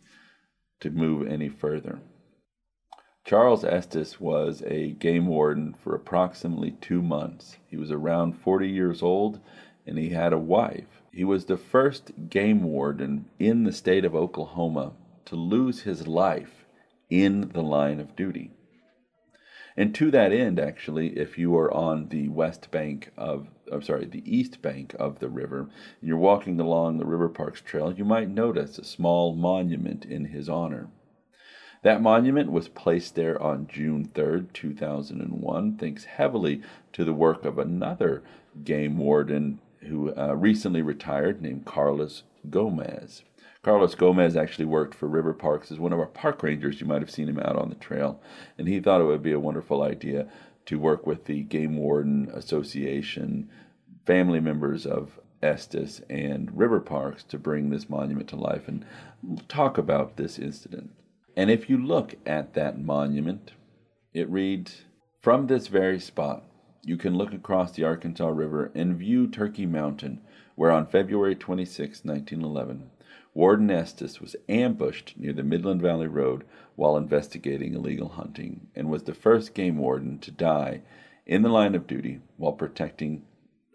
to 0.79 0.91
move 0.91 1.27
any 1.27 1.50
further. 1.50 2.00
Charles 3.25 3.63
Estes 3.63 4.20
was 4.20 4.62
a 4.65 4.91
game 4.91 5.27
warden 5.27 5.74
for 5.74 5.96
approximately 5.96 6.72
two 6.72 7.01
months. 7.01 7.58
He 7.67 7.77
was 7.77 7.89
around 7.89 8.34
40 8.34 8.70
years 8.70 9.01
old 9.01 9.39
and 9.88 9.98
he 9.98 10.10
had 10.10 10.34
a 10.34 10.38
wife. 10.38 11.01
He 11.12 11.24
was 11.24 11.46
the 11.46 11.58
first 11.58 12.12
game 12.29 12.63
warden 12.63 13.25
in 13.39 13.63
the 13.63 13.72
state 13.72 14.05
of 14.05 14.15
Oklahoma 14.15 14.93
to 15.25 15.36
lose 15.36 15.82
his 15.82 16.08
life 16.08 16.65
in 17.10 17.50
the 17.50 17.62
line 17.62 18.00
of 18.00 18.15
duty. 18.15 18.51
And 19.75 19.93
to 19.95 20.11
that 20.11 20.31
end, 20.31 20.59
actually, 20.59 21.17
if 21.17 21.37
you 21.37 21.55
are 21.57 21.73
on 21.73 22.09
the 22.09 22.29
west 22.29 22.69
bank 22.69 23.11
of, 23.17 23.47
I'm 23.71 23.81
sorry, 23.81 24.05
the 24.05 24.23
east 24.25 24.61
bank 24.61 24.95
of 24.99 25.19
the 25.19 25.29
river, 25.29 25.61
and 25.99 26.07
you're 26.07 26.17
walking 26.17 26.59
along 26.59 26.97
the 26.97 27.05
River 27.05 27.29
Parks 27.29 27.61
Trail, 27.61 27.91
you 27.91 28.05
might 28.05 28.29
notice 28.29 28.77
a 28.77 28.83
small 28.83 29.33
monument 29.35 30.05
in 30.05 30.25
his 30.25 30.47
honor. 30.47 30.89
That 31.81 32.01
monument 32.01 32.51
was 32.51 32.69
placed 32.69 33.15
there 33.15 33.41
on 33.41 33.67
June 33.67 34.09
3rd, 34.13 34.53
2001, 34.53 35.77
thanks 35.77 36.05
heavily 36.05 36.61
to 36.93 37.03
the 37.03 37.13
work 37.13 37.43
of 37.43 37.57
another 37.57 38.23
game 38.63 38.97
warden 38.97 39.59
who 39.81 40.15
uh, 40.15 40.33
recently 40.33 40.81
retired 40.81 41.41
named 41.41 41.65
Carlos 41.65 42.23
Gomez. 42.49 43.23
Carlos 43.63 43.96
Gomez 43.96 44.36
actually 44.36 44.65
worked 44.65 44.93
for 44.93 45.08
River 45.08 45.34
Parks 45.34 45.72
as 45.72 45.79
one 45.79 45.93
of 45.93 46.00
our 46.00 46.05
park 46.05 46.43
rangers. 46.43 46.82
You 46.82 46.86
might 46.86 47.01
have 47.01 47.10
seen 47.10 47.29
him 47.29 47.39
out 47.39 47.55
on 47.55 47.70
the 47.70 47.75
trail. 47.75 48.22
And 48.58 48.67
he 48.67 48.82
thought 48.82 49.00
it 49.00 49.05
would 49.05 49.24
be 49.24 49.32
a 49.32 49.39
wonderful 49.39 49.82
idea 49.82 50.27
to 50.65 50.77
work 50.77 51.08
with 51.08 51.25
the 51.25 51.43
Game 51.43 51.77
Warden 51.77 52.29
Association, 52.34 53.50
family 54.05 54.41
members 54.41 54.86
of 54.86 55.17
Estes, 55.41 56.01
and 56.10 56.58
River 56.58 56.82
Parks 56.82 57.24
to 57.24 57.38
bring 57.38 57.70
this 57.70 57.89
monument 57.89 58.27
to 58.29 58.36
life 58.36 58.67
and 58.67 58.86
talk 59.48 59.77
about 59.77 60.17
this 60.17 60.38
incident. 60.38 60.91
And 61.38 61.50
if 61.50 61.70
you 61.70 61.77
look 61.77 62.15
at 62.25 62.53
that 62.55 62.79
monument, 62.79 63.53
it 64.13 64.29
reads 64.29 64.82
From 65.22 65.48
this 65.48 65.67
very 65.67 66.01
spot, 66.01 66.43
you 66.84 66.98
can 66.98 67.17
look 67.17 67.34
across 67.34 67.72
the 67.72 67.86
Arkansas 67.86 68.27
River 68.27 68.72
and 68.75 68.98
view 68.98 69.25
Turkey 69.25 69.65
Mountain, 69.65 70.20
where 70.55 70.72
on 70.72 70.86
February 70.86 71.36
26, 71.36 72.03
1911, 72.03 72.89
Warden 73.35 73.71
Estes 73.71 74.21
was 74.21 74.35
ambushed 74.47 75.15
near 75.17 75.33
the 75.33 75.41
Midland 75.41 75.81
Valley 75.81 76.07
Road 76.07 76.43
while 76.75 76.95
investigating 76.95 77.73
illegal 77.73 78.09
hunting 78.09 78.67
and 78.75 78.89
was 78.89 79.03
the 79.03 79.15
first 79.15 79.55
game 79.55 79.77
warden 79.77 80.19
to 80.19 80.29
die 80.29 80.81
in 81.25 81.41
the 81.41 81.49
line 81.49 81.73
of 81.73 81.87
duty 81.87 82.19
while 82.37 82.51
protecting 82.53 83.23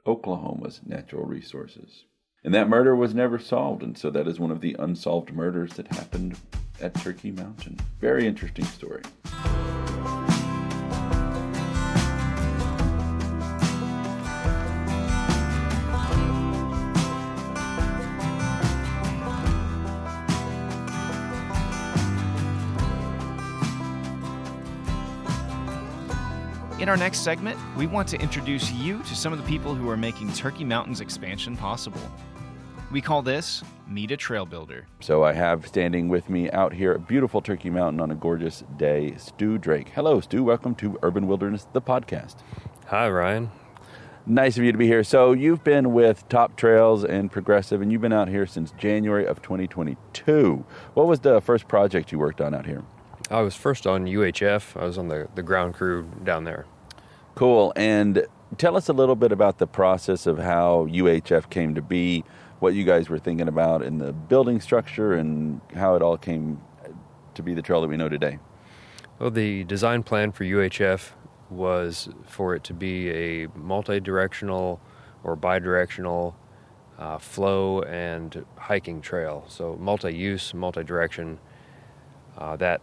Oklahoma's 0.07 0.81
natural 0.87 1.25
resources. 1.25 2.05
And 2.45 2.55
that 2.55 2.69
murder 2.69 2.95
was 2.95 3.15
never 3.15 3.39
solved, 3.39 3.83
and 3.83 3.99
so 3.99 4.11
that 4.11 4.29
is 4.29 4.39
one 4.39 4.53
of 4.53 4.61
the 4.61 4.77
unsolved 4.79 5.33
murders 5.33 5.73
that 5.73 5.93
happened 5.93 6.39
at 6.81 6.95
Turkey 6.95 7.33
Mountain. 7.33 7.81
Very 8.01 8.29
interesting 8.29 8.65
story. 8.65 9.03
In 26.89 26.91
our 26.91 26.97
next 26.97 27.19
segment, 27.19 27.59
we 27.77 27.87
want 27.87 28.09
to 28.09 28.19
introduce 28.19 28.73
you 28.73 29.03
to 29.03 29.15
some 29.15 29.31
of 29.31 29.39
the 29.39 29.45
people 29.45 29.75
who 29.75 29.91
are 29.91 29.97
making 29.99 30.33
Turkey 30.33 30.65
Mountain's 30.65 31.03
expansion 31.03 31.55
possible. 31.55 32.01
We 32.91 33.03
call 33.03 33.21
this 33.21 33.63
Meet 33.87 34.13
a 34.13 34.17
Trail 34.17 34.47
Builder. 34.47 34.87
So 35.01 35.23
I 35.23 35.35
have 35.35 35.67
standing 35.67 36.09
with 36.09 36.31
me 36.31 36.51
out 36.51 36.73
here 36.73 36.93
at 36.93 37.07
beautiful 37.07 37.43
Turkey 37.43 37.69
Mountain 37.69 38.01
on 38.01 38.11
a 38.11 38.15
gorgeous 38.15 38.65
day, 38.79 39.15
Stu 39.19 39.59
Drake. 39.59 39.91
Hello, 39.91 40.19
Stu. 40.23 40.43
Welcome 40.43 40.75
to 40.77 40.99
Urban 41.03 41.27
Wilderness, 41.27 41.67
the 41.75 41.83
podcast. 41.83 42.37
Hi, 42.87 43.11
Ryan. 43.11 43.51
Nice 44.25 44.57
of 44.57 44.65
you 44.65 44.73
to 44.73 44.79
be 44.79 44.87
here. 44.87 45.05
So 45.05 45.33
you've 45.33 45.63
been 45.63 45.93
with 45.93 46.27
Top 46.31 46.57
Trails 46.57 47.05
and 47.05 47.31
Progressive, 47.31 47.83
and 47.83 47.93
you've 47.93 48.01
been 48.01 48.15
out 48.15 48.29
here 48.29 48.47
since 48.47 48.71
January 48.79 49.27
of 49.27 49.43
2022. 49.43 50.65
What 50.95 51.07
was 51.07 51.21
the 51.21 51.43
first 51.43 51.69
project 51.69 52.13
you 52.13 52.19
worked 52.19 52.41
on 52.41 52.55
out 52.55 52.65
here? 52.65 52.83
I 53.31 53.43
was 53.43 53.55
first 53.55 53.87
on 53.87 54.07
UHF. 54.07 54.81
I 54.81 54.87
was 54.87 54.97
on 54.97 55.09
the, 55.09 55.29
the 55.35 55.43
ground 55.43 55.75
crew 55.75 56.11
down 56.25 56.45
there. 56.45 56.65
Cool. 57.39 57.73
And 57.77 58.27
tell 58.57 58.77
us 58.77 58.89
a 58.89 58.93
little 58.93 59.15
bit 59.15 59.31
about 59.31 59.59
the 59.59 59.67
process 59.69 60.27
of 60.27 60.39
how 60.39 60.89
UHF 60.91 61.49
came 61.51 61.77
to 61.77 61.81
be, 61.81 62.25
what 62.59 62.75
you 62.75 62.83
guys 62.83 63.09
were 63.09 63.21
thinking 63.21 63.47
about 63.47 63.81
in 63.81 63.99
the 63.99 64.13
building 64.13 64.61
structure, 64.61 65.15
and 65.15 65.61
how 65.73 65.95
it 65.95 66.03
all 66.03 66.17
came 66.17 66.61
to 67.35 67.43
be 67.45 67.55
the 67.55 67.63
trail 67.63 67.81
that 67.81 67.87
we 67.87 67.97
know 67.97 68.09
today. 68.09 68.41
Well, 69.21 69.31
the 69.31 69.63
design 69.63 70.03
plan 70.03 70.33
for 70.33 70.43
UHF 70.43 71.13
was 71.49 72.09
for 72.27 72.57
it 72.57 72.65
to 72.65 72.75
be 72.75 73.09
a 73.11 73.47
multi 73.55 74.01
directional 74.01 74.81
or 75.23 75.37
bi 75.37 75.61
directional 75.61 76.35
uh, 76.99 77.19
flow 77.19 77.83
and 77.83 78.45
hiking 78.57 79.01
trail. 79.01 79.45
So, 79.47 79.77
multi 79.77 80.13
use, 80.13 80.55
multi 80.55 80.83
direction. 80.83 81.39
Uh, 82.37 82.57
that 82.57 82.81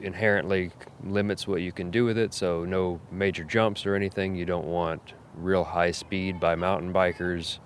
inherently 0.00 0.70
limits 1.02 1.46
what 1.46 1.62
you 1.62 1.72
can 1.72 1.90
do 1.90 2.04
with 2.04 2.18
it, 2.18 2.34
so 2.34 2.64
no 2.64 3.00
major 3.10 3.44
jumps 3.44 3.86
or 3.86 3.94
anything. 3.94 4.34
You 4.34 4.44
don't 4.44 4.66
want 4.66 5.14
real 5.34 5.64
high 5.64 5.90
speed 5.90 6.40
by 6.40 6.54
mountain 6.54 6.92
bikers. 6.92 7.58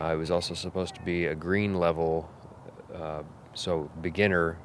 Uh, 0.00 0.12
it 0.14 0.16
was 0.16 0.30
also 0.30 0.54
supposed 0.54 0.94
to 0.94 1.02
be 1.02 1.26
a 1.26 1.34
green 1.34 1.74
level, 1.74 2.30
uh, 2.94 3.22
so 3.54 3.90
beginner 4.00 4.58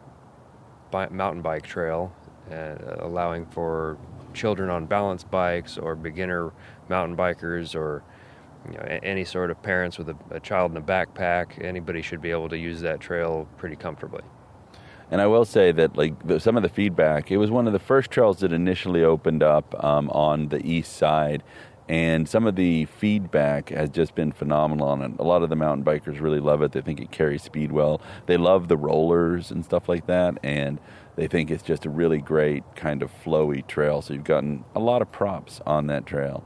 bi- 0.92 1.10
mountain 1.10 1.42
bike 1.42 1.64
trail, 1.64 2.14
uh, 2.52 2.76
allowing 3.00 3.46
for 3.46 3.98
children 4.34 4.70
on 4.70 4.86
balance 4.86 5.24
bikes 5.24 5.78
or 5.78 5.96
beginner 5.96 6.54
mountain 6.90 7.18
bikers 7.18 7.76
or 7.76 8.04
you 8.70 8.78
know, 8.78 9.00
any 9.04 9.24
sort 9.24 9.52
of 9.52 9.62
parents 9.62 9.98
with 9.98 10.10
a, 10.10 10.16
a 10.32 10.40
child 10.40 10.72
in 10.72 10.78
a 10.78 10.82
backpack. 10.82 11.64
Anybody 11.64 12.02
should 12.02 12.22
be 12.22 12.32
able 12.32 12.50
to 12.50 12.58
use 12.58 12.82
that 12.82 13.00
trail 13.00 13.48
pretty 13.58 13.76
comfortably. 13.76 14.22
And 15.10 15.22
I 15.22 15.28
will 15.28 15.46
say 15.46 15.72
that, 15.72 15.96
like 15.96 16.28
the, 16.28 16.40
some 16.40 16.58
of 16.58 16.64
the 16.64 16.70
feedback, 16.70 17.32
it 17.32 17.38
was 17.38 17.50
one 17.50 17.66
of 17.68 17.74
the 17.74 17.80
first 17.80 18.12
trails 18.12 18.40
that 18.40 18.52
initially 18.52 19.04
opened 19.04 19.42
up 19.42 19.82
um, 19.84 20.10
on 20.10 20.50
the 20.50 20.66
east 20.66 20.98
side, 20.98 21.44
and 21.88 22.28
some 22.28 22.46
of 22.46 22.58
the 22.58 22.86
feedback 22.86 23.70
has 23.70 23.90
just 23.90 24.14
been 24.16 24.34
phenomenal 24.34 24.88
on 24.90 25.02
it. 25.02 25.12
A 25.20 25.24
lot 25.24 25.44
of 25.44 25.50
the 25.50 25.56
mountain 25.56 25.86
bikers 25.86 26.20
really 26.20 26.42
love 26.42 26.62
it. 26.62 26.74
They 26.74 26.82
think 26.82 27.00
it 27.00 27.12
carries 27.12 27.44
speed 27.44 27.72
well. 27.72 28.02
They 28.26 28.36
love 28.36 28.68
the 28.68 28.76
rollers 28.76 29.52
and 29.52 29.64
stuff 29.64 29.88
like 29.88 30.08
that, 30.08 30.38
and 30.44 30.80
they 31.16 31.28
think 31.28 31.50
it's 31.50 31.64
just 31.64 31.86
a 31.86 31.90
really 31.90 32.20
great 32.20 32.64
kind 32.76 33.02
of 33.02 33.10
flowy 33.24 33.66
trail. 33.66 34.02
So 34.02 34.14
you've 34.14 34.26
gotten 34.26 34.66
a 34.76 34.80
lot 34.80 35.02
of 35.02 35.10
props 35.12 35.62
on 35.66 35.88
that 35.88 36.06
trail. 36.06 36.44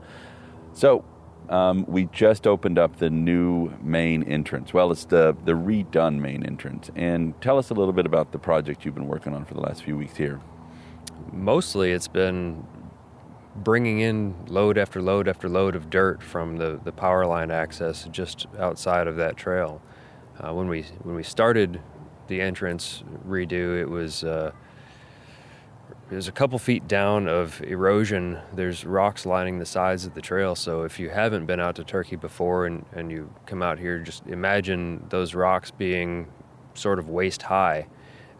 So 0.72 1.04
um, 1.52 1.84
we 1.86 2.06
just 2.06 2.46
opened 2.46 2.78
up 2.78 2.96
the 2.96 3.10
new 3.10 3.70
main 3.82 4.22
entrance. 4.22 4.72
Well, 4.72 4.90
it's 4.90 5.04
the, 5.04 5.36
the 5.44 5.52
redone 5.52 6.18
main 6.18 6.46
entrance. 6.46 6.90
And 6.96 7.38
tell 7.42 7.58
us 7.58 7.68
a 7.68 7.74
little 7.74 7.92
bit 7.92 8.06
about 8.06 8.32
the 8.32 8.38
project 8.38 8.86
you've 8.86 8.94
been 8.94 9.06
working 9.06 9.34
on 9.34 9.44
for 9.44 9.52
the 9.52 9.60
last 9.60 9.82
few 9.82 9.96
weeks 9.96 10.16
here. 10.16 10.40
Mostly 11.30 11.92
it's 11.92 12.08
been 12.08 12.66
bringing 13.54 14.00
in 14.00 14.34
load 14.46 14.78
after 14.78 15.02
load 15.02 15.28
after 15.28 15.46
load 15.46 15.76
of 15.76 15.90
dirt 15.90 16.22
from 16.22 16.56
the, 16.56 16.80
the 16.84 16.92
power 16.92 17.26
line 17.26 17.50
access 17.50 18.08
just 18.10 18.46
outside 18.58 19.06
of 19.06 19.16
that 19.16 19.36
trail. 19.36 19.82
Uh, 20.40 20.54
when 20.54 20.68
we 20.68 20.82
when 21.02 21.14
we 21.14 21.22
started 21.22 21.82
the 22.28 22.40
entrance 22.40 23.04
redo, 23.28 23.78
it 23.78 23.90
was 23.90 24.24
uh, 24.24 24.52
there's 26.12 26.28
a 26.28 26.32
couple 26.32 26.58
feet 26.58 26.86
down 26.86 27.26
of 27.26 27.62
erosion. 27.62 28.38
There's 28.52 28.84
rocks 28.84 29.24
lining 29.24 29.58
the 29.58 29.64
sides 29.64 30.04
of 30.04 30.12
the 30.12 30.20
trail. 30.20 30.54
So 30.54 30.82
if 30.82 31.00
you 31.00 31.08
haven't 31.08 31.46
been 31.46 31.58
out 31.58 31.76
to 31.76 31.84
Turkey 31.84 32.16
before 32.16 32.66
and, 32.66 32.84
and 32.92 33.10
you 33.10 33.32
come 33.46 33.62
out 33.62 33.78
here, 33.78 33.98
just 33.98 34.26
imagine 34.26 35.06
those 35.08 35.34
rocks 35.34 35.70
being 35.70 36.30
sort 36.74 36.98
of 36.98 37.08
waist 37.08 37.40
high 37.40 37.86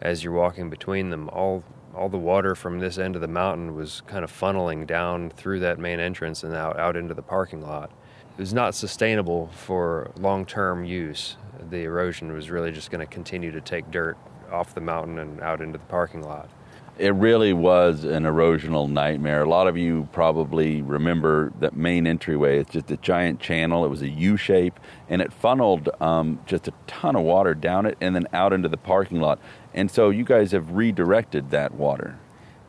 as 0.01 0.23
you're 0.23 0.33
walking 0.33 0.69
between 0.69 1.09
them. 1.09 1.29
All 1.29 1.63
all 1.95 2.09
the 2.09 2.17
water 2.17 2.53
from 2.53 2.77
this 2.77 2.99
end 2.99 3.15
of 3.15 3.21
the 3.21 3.27
mountain 3.27 3.73
was 3.75 4.01
kind 4.05 4.23
of 4.23 4.31
funneling 4.31 4.85
down 4.85 5.31
through 5.31 5.59
that 5.61 5.79
main 5.79 5.99
entrance 5.99 6.43
and 6.43 6.53
out, 6.53 6.77
out 6.79 6.95
into 6.95 7.15
the 7.15 7.21
parking 7.23 7.61
lot. 7.61 7.91
It 8.37 8.41
was 8.41 8.53
not 8.53 8.75
sustainable 8.75 9.47
for 9.47 10.11
long 10.17 10.45
term 10.45 10.85
use. 10.85 11.37
The 11.71 11.83
erosion 11.85 12.33
was 12.33 12.51
really 12.51 12.71
just 12.71 12.91
going 12.91 13.05
to 13.05 13.11
continue 13.11 13.51
to 13.51 13.61
take 13.61 13.89
dirt 13.89 14.15
off 14.51 14.75
the 14.75 14.81
mountain 14.81 15.17
and 15.17 15.41
out 15.41 15.59
into 15.59 15.79
the 15.79 15.85
parking 15.85 16.21
lot. 16.21 16.51
It 16.99 17.15
really 17.15 17.53
was 17.53 18.03
an 18.03 18.23
erosional 18.23 18.87
nightmare. 18.87 19.41
A 19.41 19.49
lot 19.49 19.67
of 19.67 19.75
you 19.75 20.07
probably 20.11 20.83
remember 20.83 21.51
that 21.59 21.75
main 21.75 22.05
entryway. 22.05 22.59
It's 22.59 22.71
just 22.71 22.91
a 22.91 22.97
giant 22.97 23.39
channel. 23.39 23.83
It 23.83 23.87
was 23.87 24.03
a 24.03 24.09
U 24.09 24.37
shape, 24.37 24.79
and 25.09 25.19
it 25.19 25.33
funneled 25.33 25.89
um, 25.99 26.39
just 26.45 26.67
a 26.67 26.73
ton 26.85 27.15
of 27.15 27.23
water 27.23 27.55
down 27.55 27.87
it 27.87 27.97
and 27.99 28.15
then 28.15 28.27
out 28.31 28.53
into 28.53 28.69
the 28.69 28.77
parking 28.77 29.19
lot. 29.19 29.39
And 29.73 29.89
so 29.89 30.11
you 30.11 30.23
guys 30.23 30.51
have 30.51 30.71
redirected 30.71 31.49
that 31.49 31.73
water. 31.73 32.19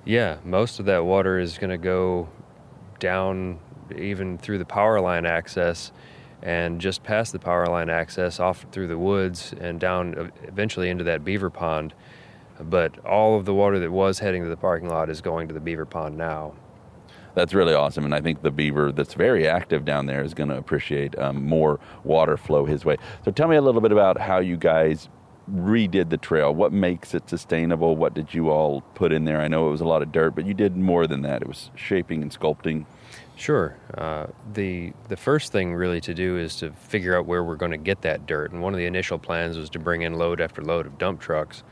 Yeah, 0.07 0.39
most 0.43 0.81
of 0.81 0.87
that 0.87 1.05
water 1.05 1.39
is 1.39 1.59
going 1.59 1.71
to 1.71 1.79
go 1.79 2.29
down 2.99 3.59
even 3.95 4.39
through 4.39 4.57
the 4.57 4.65
power 4.65 5.01
line 5.01 5.27
access 5.27 5.93
and 6.43 6.81
just 6.81 7.03
past 7.03 7.33
the 7.33 7.39
power 7.39 7.67
line 7.67 7.91
access 7.91 8.41
off 8.41 8.65
through 8.73 8.87
the 8.87 8.99
woods 8.99 9.55
and 9.61 9.81
down 9.81 10.33
eventually 10.45 10.89
into 10.89 11.05
that 11.05 11.25
beaver 11.25 11.51
pond 11.51 11.95
but 12.61 13.05
all 13.05 13.37
of 13.37 13.45
the 13.45 13.55
water 13.55 13.79
that 13.79 13.91
was 13.91 14.19
heading 14.19 14.43
to 14.43 14.49
the 14.49 14.57
parking 14.57 14.89
lot 14.89 15.11
is 15.11 15.21
going 15.21 15.49
to 15.49 15.55
the 15.55 15.61
beaver 15.61 15.87
pond 15.87 16.17
now. 16.17 16.55
That's 17.35 17.53
really 17.53 17.75
awesome, 17.75 18.05
and 18.05 18.15
I 18.15 18.21
think 18.21 18.43
the 18.43 18.53
beaver 18.53 18.93
that's 18.93 19.15
very 19.15 19.49
active 19.49 19.85
down 19.85 20.07
there 20.07 20.23
is 20.23 20.35
going 20.35 20.51
to 20.51 20.57
appreciate 20.57 21.19
um, 21.19 21.45
more 21.45 21.81
water 22.05 22.37
flow 22.37 22.65
his 22.65 22.85
way. 22.85 22.97
So, 23.25 23.33
tell 23.33 23.49
me 23.49 23.57
a 23.57 23.63
little 23.63 23.81
bit 23.81 23.91
about 23.91 24.21
how 24.21 24.39
you 24.39 24.57
guys 24.57 25.09
redid 25.51 26.11
the 26.11 26.17
trail. 26.17 26.55
What 26.55 26.73
makes 26.73 27.13
it 27.13 27.29
sustainable? 27.29 27.97
What 27.97 28.15
did 28.15 28.33
you 28.33 28.51
all 28.51 28.83
put 28.95 29.13
in 29.13 29.25
there? 29.25 29.41
I 29.41 29.49
know 29.49 29.69
it 29.69 29.73
was 29.73 29.81
a 29.81 29.87
lot 29.87 30.03
of 30.03 30.13
dirt, 30.13 30.35
but 30.35 30.47
you 30.47 30.55
did 30.55 30.77
more 30.77 31.07
than 31.07 31.23
that. 31.23 31.43
It 31.43 31.49
was 31.49 31.71
shaping 31.75 32.23
and 32.23 32.31
sculpting. 32.31 32.87
Sure. 33.37 33.77
Uh, 33.99 34.27
the 34.53 34.93
the 35.09 35.17
first 35.17 35.51
thing 35.51 35.75
really 35.75 36.01
to 36.03 36.15
do 36.15 36.39
is 36.39 36.57
to 36.57 36.71
figure 36.73 37.19
out 37.19 37.27
where 37.27 37.43
we're 37.43 37.57
going 37.57 37.73
to 37.73 37.77
get 37.77 38.03
that 38.03 38.27
dirt. 38.27 38.53
And 38.53 38.63
one 38.63 38.75
of 38.75 38.79
the 38.79 38.87
initial 38.87 39.19
plans 39.19 39.59
was 39.59 39.71
to 39.71 39.81
bring 39.81 40.03
in 40.03 40.15
load 40.15 40.41
after 40.41 40.63
load 40.63 40.87
of 40.87 40.99
dump 40.99 41.21
trucks 41.21 41.65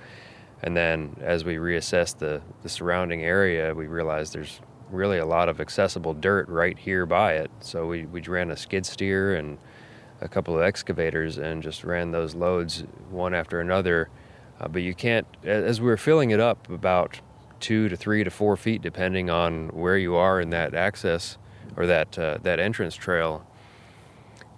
and 0.62 0.76
then 0.76 1.16
as 1.20 1.44
we 1.44 1.56
reassessed 1.56 2.18
the, 2.18 2.40
the 2.62 2.68
surrounding 2.68 3.22
area, 3.22 3.74
we 3.74 3.86
realized 3.86 4.32
there's 4.32 4.60
really 4.90 5.18
a 5.18 5.26
lot 5.26 5.48
of 5.48 5.60
accessible 5.60 6.14
dirt 6.14 6.48
right 6.48 6.78
here 6.78 7.06
by 7.06 7.32
it. 7.32 7.50
So 7.60 7.86
we, 7.86 8.06
we 8.06 8.20
ran 8.22 8.50
a 8.50 8.56
skid 8.56 8.86
steer 8.86 9.34
and 9.34 9.58
a 10.20 10.28
couple 10.28 10.54
of 10.56 10.62
excavators 10.62 11.38
and 11.38 11.62
just 11.62 11.82
ran 11.82 12.12
those 12.12 12.34
loads 12.34 12.84
one 13.10 13.34
after 13.34 13.60
another. 13.60 14.08
Uh, 14.60 14.68
but 14.68 14.82
you 14.82 14.94
can't, 14.94 15.26
as 15.42 15.80
we 15.80 15.86
were 15.86 15.96
filling 15.96 16.30
it 16.30 16.38
up 16.38 16.70
about 16.70 17.20
two 17.58 17.88
to 17.88 17.96
three 17.96 18.22
to 18.22 18.30
four 18.30 18.56
feet, 18.56 18.82
depending 18.82 19.30
on 19.30 19.68
where 19.70 19.96
you 19.96 20.14
are 20.14 20.40
in 20.40 20.50
that 20.50 20.74
access 20.74 21.38
or 21.76 21.86
that 21.86 22.16
uh, 22.18 22.38
that 22.42 22.60
entrance 22.60 22.94
trail, 22.94 23.44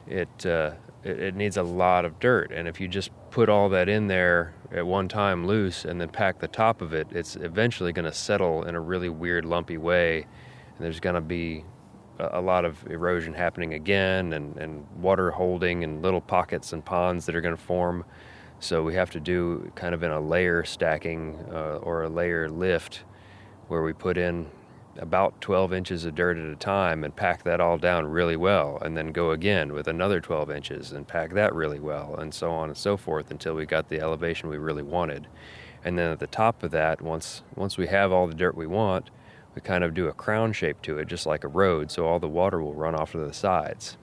it, 0.06 0.44
uh, 0.44 0.72
it 1.04 1.20
it 1.20 1.34
needs 1.36 1.56
a 1.56 1.62
lot 1.62 2.04
of 2.04 2.18
dirt. 2.18 2.50
And 2.52 2.66
if 2.66 2.80
you 2.80 2.88
just 2.88 3.10
put 3.30 3.48
all 3.48 3.68
that 3.70 3.88
in 3.88 4.06
there 4.08 4.54
at 4.72 4.86
one 4.86 5.08
time 5.08 5.46
loose 5.46 5.84
and 5.84 6.00
then 6.00 6.08
pack 6.08 6.40
the 6.40 6.48
top 6.48 6.80
of 6.80 6.94
it, 6.94 7.08
it's 7.10 7.36
eventually 7.36 7.92
going 7.92 8.04
to 8.04 8.12
settle 8.12 8.64
in 8.64 8.74
a 8.74 8.80
really 8.80 9.08
weird, 9.08 9.44
lumpy 9.44 9.78
way. 9.78 10.22
And 10.22 10.84
there's 10.84 11.00
going 11.00 11.14
to 11.14 11.20
be 11.20 11.64
a, 12.18 12.40
lot 12.40 12.64
of 12.64 12.84
erosion 12.88 13.34
happening 13.34 13.74
again 13.74 14.32
and, 14.32 14.56
and 14.56 14.86
water 14.96 15.30
holding 15.30 15.84
and 15.84 16.02
little 16.02 16.20
pockets 16.20 16.72
and 16.72 16.84
ponds 16.84 17.26
that 17.26 17.34
are 17.34 17.40
going 17.40 17.56
to 17.56 17.62
form. 17.62 18.04
So 18.60 18.82
we 18.82 18.94
have 18.94 19.10
to 19.10 19.20
do 19.20 19.70
kind 19.74 19.94
of 19.94 20.02
in 20.02 20.10
a 20.10 20.20
layer 20.20 20.64
stacking 20.64 21.38
uh, 21.50 21.78
or 21.82 22.04
a 22.04 22.08
layer 22.08 22.48
lift 22.48 23.02
where 23.68 23.82
we 23.82 23.92
put 23.92 24.16
in 24.16 24.48
about 24.98 25.40
12 25.40 25.72
inches 25.72 26.04
of 26.04 26.14
dirt 26.14 26.36
at 26.36 26.44
a 26.44 26.56
time 26.56 27.04
and 27.04 27.14
pack 27.14 27.42
that 27.44 27.60
all 27.60 27.78
down 27.78 28.06
really 28.06 28.36
well, 28.36 28.78
and 28.82 28.96
then 28.96 29.12
go 29.12 29.30
again 29.30 29.72
with 29.72 29.88
another 29.88 30.20
12 30.20 30.50
inches 30.50 30.92
and 30.92 31.08
pack 31.08 31.32
that 31.34 31.54
really 31.54 31.80
well, 31.80 32.14
and 32.16 32.32
so 32.32 32.50
on 32.52 32.68
and 32.68 32.76
so 32.76 32.96
forth 32.96 33.30
until 33.30 33.54
we 33.54 33.66
got 33.66 33.88
the 33.88 34.00
elevation 34.00 34.48
we 34.48 34.58
really 34.58 34.82
wanted. 34.82 35.26
And 35.84 35.98
then 35.98 36.10
at 36.10 36.18
the 36.18 36.26
top 36.26 36.62
of 36.62 36.70
that, 36.70 37.02
once 37.02 37.42
once 37.54 37.76
we 37.76 37.88
have 37.88 38.12
all 38.12 38.26
the 38.26 38.34
dirt 38.34 38.56
we 38.56 38.66
want, 38.66 39.10
we 39.54 39.60
kind 39.60 39.84
of 39.84 39.94
do 39.94 40.08
a 40.08 40.12
crown 40.12 40.52
shape 40.52 40.80
to 40.82 40.98
it, 40.98 41.08
just 41.08 41.26
like 41.26 41.44
a 41.44 41.48
road, 41.48 41.90
so 41.90 42.06
all 42.06 42.18
the 42.18 42.28
water 42.28 42.62
will 42.62 42.74
run 42.74 42.94
off 42.94 43.12
to 43.12 43.18
the 43.18 43.32
sides. 43.32 43.96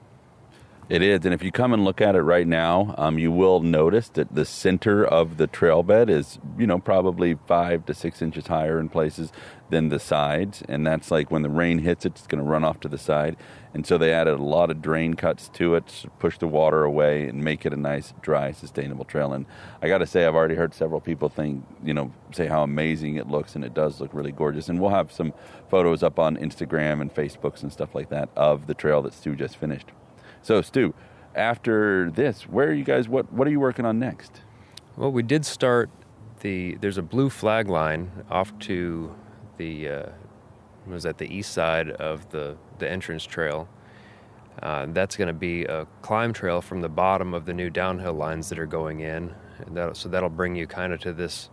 It 0.92 1.02
is, 1.02 1.24
and 1.24 1.34
if 1.34 1.42
you 1.42 1.54
come 1.54 1.72
and 1.72 1.86
look 1.86 2.02
at 2.02 2.16
it 2.16 2.22
right 2.22 2.46
now, 2.46 2.94
um, 2.98 3.18
you 3.18 3.32
will 3.32 3.62
notice 3.62 4.10
that 4.10 4.36
the 4.36 4.44
center 4.44 5.06
of 5.06 5.38
the 5.38 5.48
trail 5.48 5.84
bed 5.84 6.10
is, 6.10 6.38
you 6.58 6.68
know, 6.68 6.80
probably 6.80 7.38
five 7.48 7.86
to 7.86 7.94
six 7.94 8.22
inches 8.22 8.48
higher 8.48 8.78
in 8.78 8.90
places 8.90 9.32
than 9.70 9.88
the 9.88 10.00
sides, 10.00 10.64
and 10.68 10.86
that's 10.86 11.10
like 11.10 11.32
when 11.32 11.44
the 11.44 11.50
rain 11.50 11.78
hits 11.78 12.06
it, 12.06 12.18
it's 12.18 12.28
going 12.28 12.44
to 12.44 12.50
run 12.50 12.66
off 12.66 12.82
to 12.82 12.90
the 12.90 12.98
side, 12.98 13.38
and 13.74 13.88
so 13.88 13.98
they 13.98 14.12
added 14.12 14.34
a 14.34 14.44
lot 14.44 14.70
of 14.70 14.82
drain 14.82 15.14
cuts 15.14 15.48
to 15.54 15.76
it, 15.76 15.88
to 15.88 16.10
push 16.20 16.38
the 16.40 16.48
water 16.48 16.84
away, 16.84 17.26
and 17.26 17.42
make 17.42 17.66
it 17.66 17.72
a 17.72 17.78
nice, 17.78 18.14
dry, 18.22 18.52
sustainable 18.52 19.06
trail. 19.06 19.32
And 19.32 19.46
I 19.82 19.88
got 19.88 20.00
to 20.00 20.06
say, 20.06 20.26
I've 20.26 20.36
already 20.36 20.56
heard 20.56 20.74
several 20.74 21.00
people 21.00 21.30
think, 21.30 21.66
you 21.86 21.94
know, 21.94 22.12
say 22.34 22.48
how 22.48 22.64
amazing 22.64 23.16
it 23.16 23.30
looks, 23.30 23.56
and 23.56 23.64
it 23.64 23.74
does 23.74 24.02
look 24.02 24.14
really 24.14 24.34
gorgeous. 24.34 24.68
And 24.68 24.78
we'll 24.78 24.90
have 24.90 25.10
some 25.10 25.32
photos 25.70 26.04
up 26.04 26.20
on 26.20 26.36
Instagram 26.36 27.00
and 27.00 27.16
Facebooks 27.16 27.64
and 27.64 27.72
stuff 27.72 27.96
like 27.96 28.10
that 28.10 28.28
of 28.36 28.68
the 28.68 28.74
trail 28.74 29.02
that 29.04 29.14
Stu 29.14 29.38
just 29.38 29.56
finished. 29.56 29.88
So, 30.44 30.62
Stu, 30.62 30.94
after 31.36 32.10
this, 32.12 32.44
where 32.44 32.70
are 32.70 32.74
you 32.74 32.84
guys? 32.84 33.08
What 33.08 33.32
What 33.32 33.48
are 33.48 33.52
you 33.52 33.60
working 33.60 33.86
on 33.86 34.00
next? 34.00 34.42
Well, 34.98 35.12
we 35.12 35.24
did 35.24 35.46
start 35.46 35.90
the. 36.42 36.76
There's 36.76 36.98
a 36.98 37.04
blue 37.04 37.30
flag 37.30 37.70
line 37.70 38.12
off 38.30 38.58
to 38.60 39.16
the. 39.58 39.90
Uh, 39.90 40.10
was 40.88 41.06
at 41.06 41.20
the 41.20 41.34
east 41.34 41.54
side 41.54 41.90
of 41.92 42.30
the 42.32 42.58
the 42.80 42.90
entrance 42.90 43.24
trail. 43.24 43.70
Uh, 44.62 44.86
that's 44.90 45.16
going 45.16 45.28
to 45.28 45.34
be 45.34 45.64
a 45.66 45.88
climb 46.02 46.34
trail 46.34 46.62
from 46.62 46.82
the 46.82 46.90
bottom 46.90 47.34
of 47.34 47.46
the 47.46 47.54
new 47.54 47.70
downhill 47.70 48.14
lines 48.14 48.50
that 48.50 48.60
are 48.60 48.66
going 48.66 49.00
in. 49.00 49.34
That'll, 49.70 49.96
so 49.96 50.10
that'll 50.10 50.30
bring 50.30 50.56
you 50.56 50.68
kind 50.68 50.92
of 50.92 51.00
to 51.02 51.14
this 51.14 51.50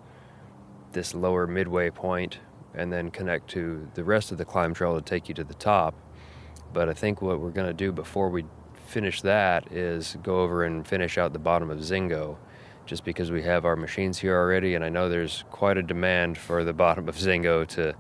this 0.92 1.14
lower 1.14 1.46
midway 1.46 1.90
point, 1.90 2.38
and 2.74 2.92
then 2.92 3.10
connect 3.10 3.48
to 3.50 3.88
the 3.94 4.02
rest 4.02 4.32
of 4.32 4.38
the 4.38 4.44
climb 4.44 4.72
trail 4.72 4.96
to 4.96 5.02
take 5.02 5.28
you 5.28 5.34
to 5.34 5.44
the 5.44 5.54
top. 5.54 5.94
But 6.72 6.88
I 6.88 6.94
think 6.94 7.22
what 7.22 7.40
we're 7.40 7.50
going 7.50 7.68
to 7.68 7.74
do 7.74 7.92
before 7.92 8.30
we 8.30 8.44
finish 8.88 9.20
that 9.22 9.70
is 9.70 10.16
go 10.22 10.40
over 10.40 10.64
and 10.64 10.86
finish 10.86 11.18
out 11.18 11.32
the 11.32 11.38
bottom 11.38 11.70
of 11.70 11.78
Zingo, 11.78 12.36
just 12.86 13.04
because 13.04 13.30
we 13.30 13.42
have 13.42 13.64
our 13.64 13.76
machines 13.76 14.18
here 14.18 14.36
already, 14.36 14.74
and 14.74 14.84
I 14.84 14.88
know 14.88 15.08
there's 15.08 15.44
quite 15.50 15.76
a 15.76 15.82
demand 15.82 16.38
for 16.38 16.64
the 16.64 16.72
bottom 16.84 17.08
of 17.08 17.16
Zingo 17.16 17.66
to 17.68 17.94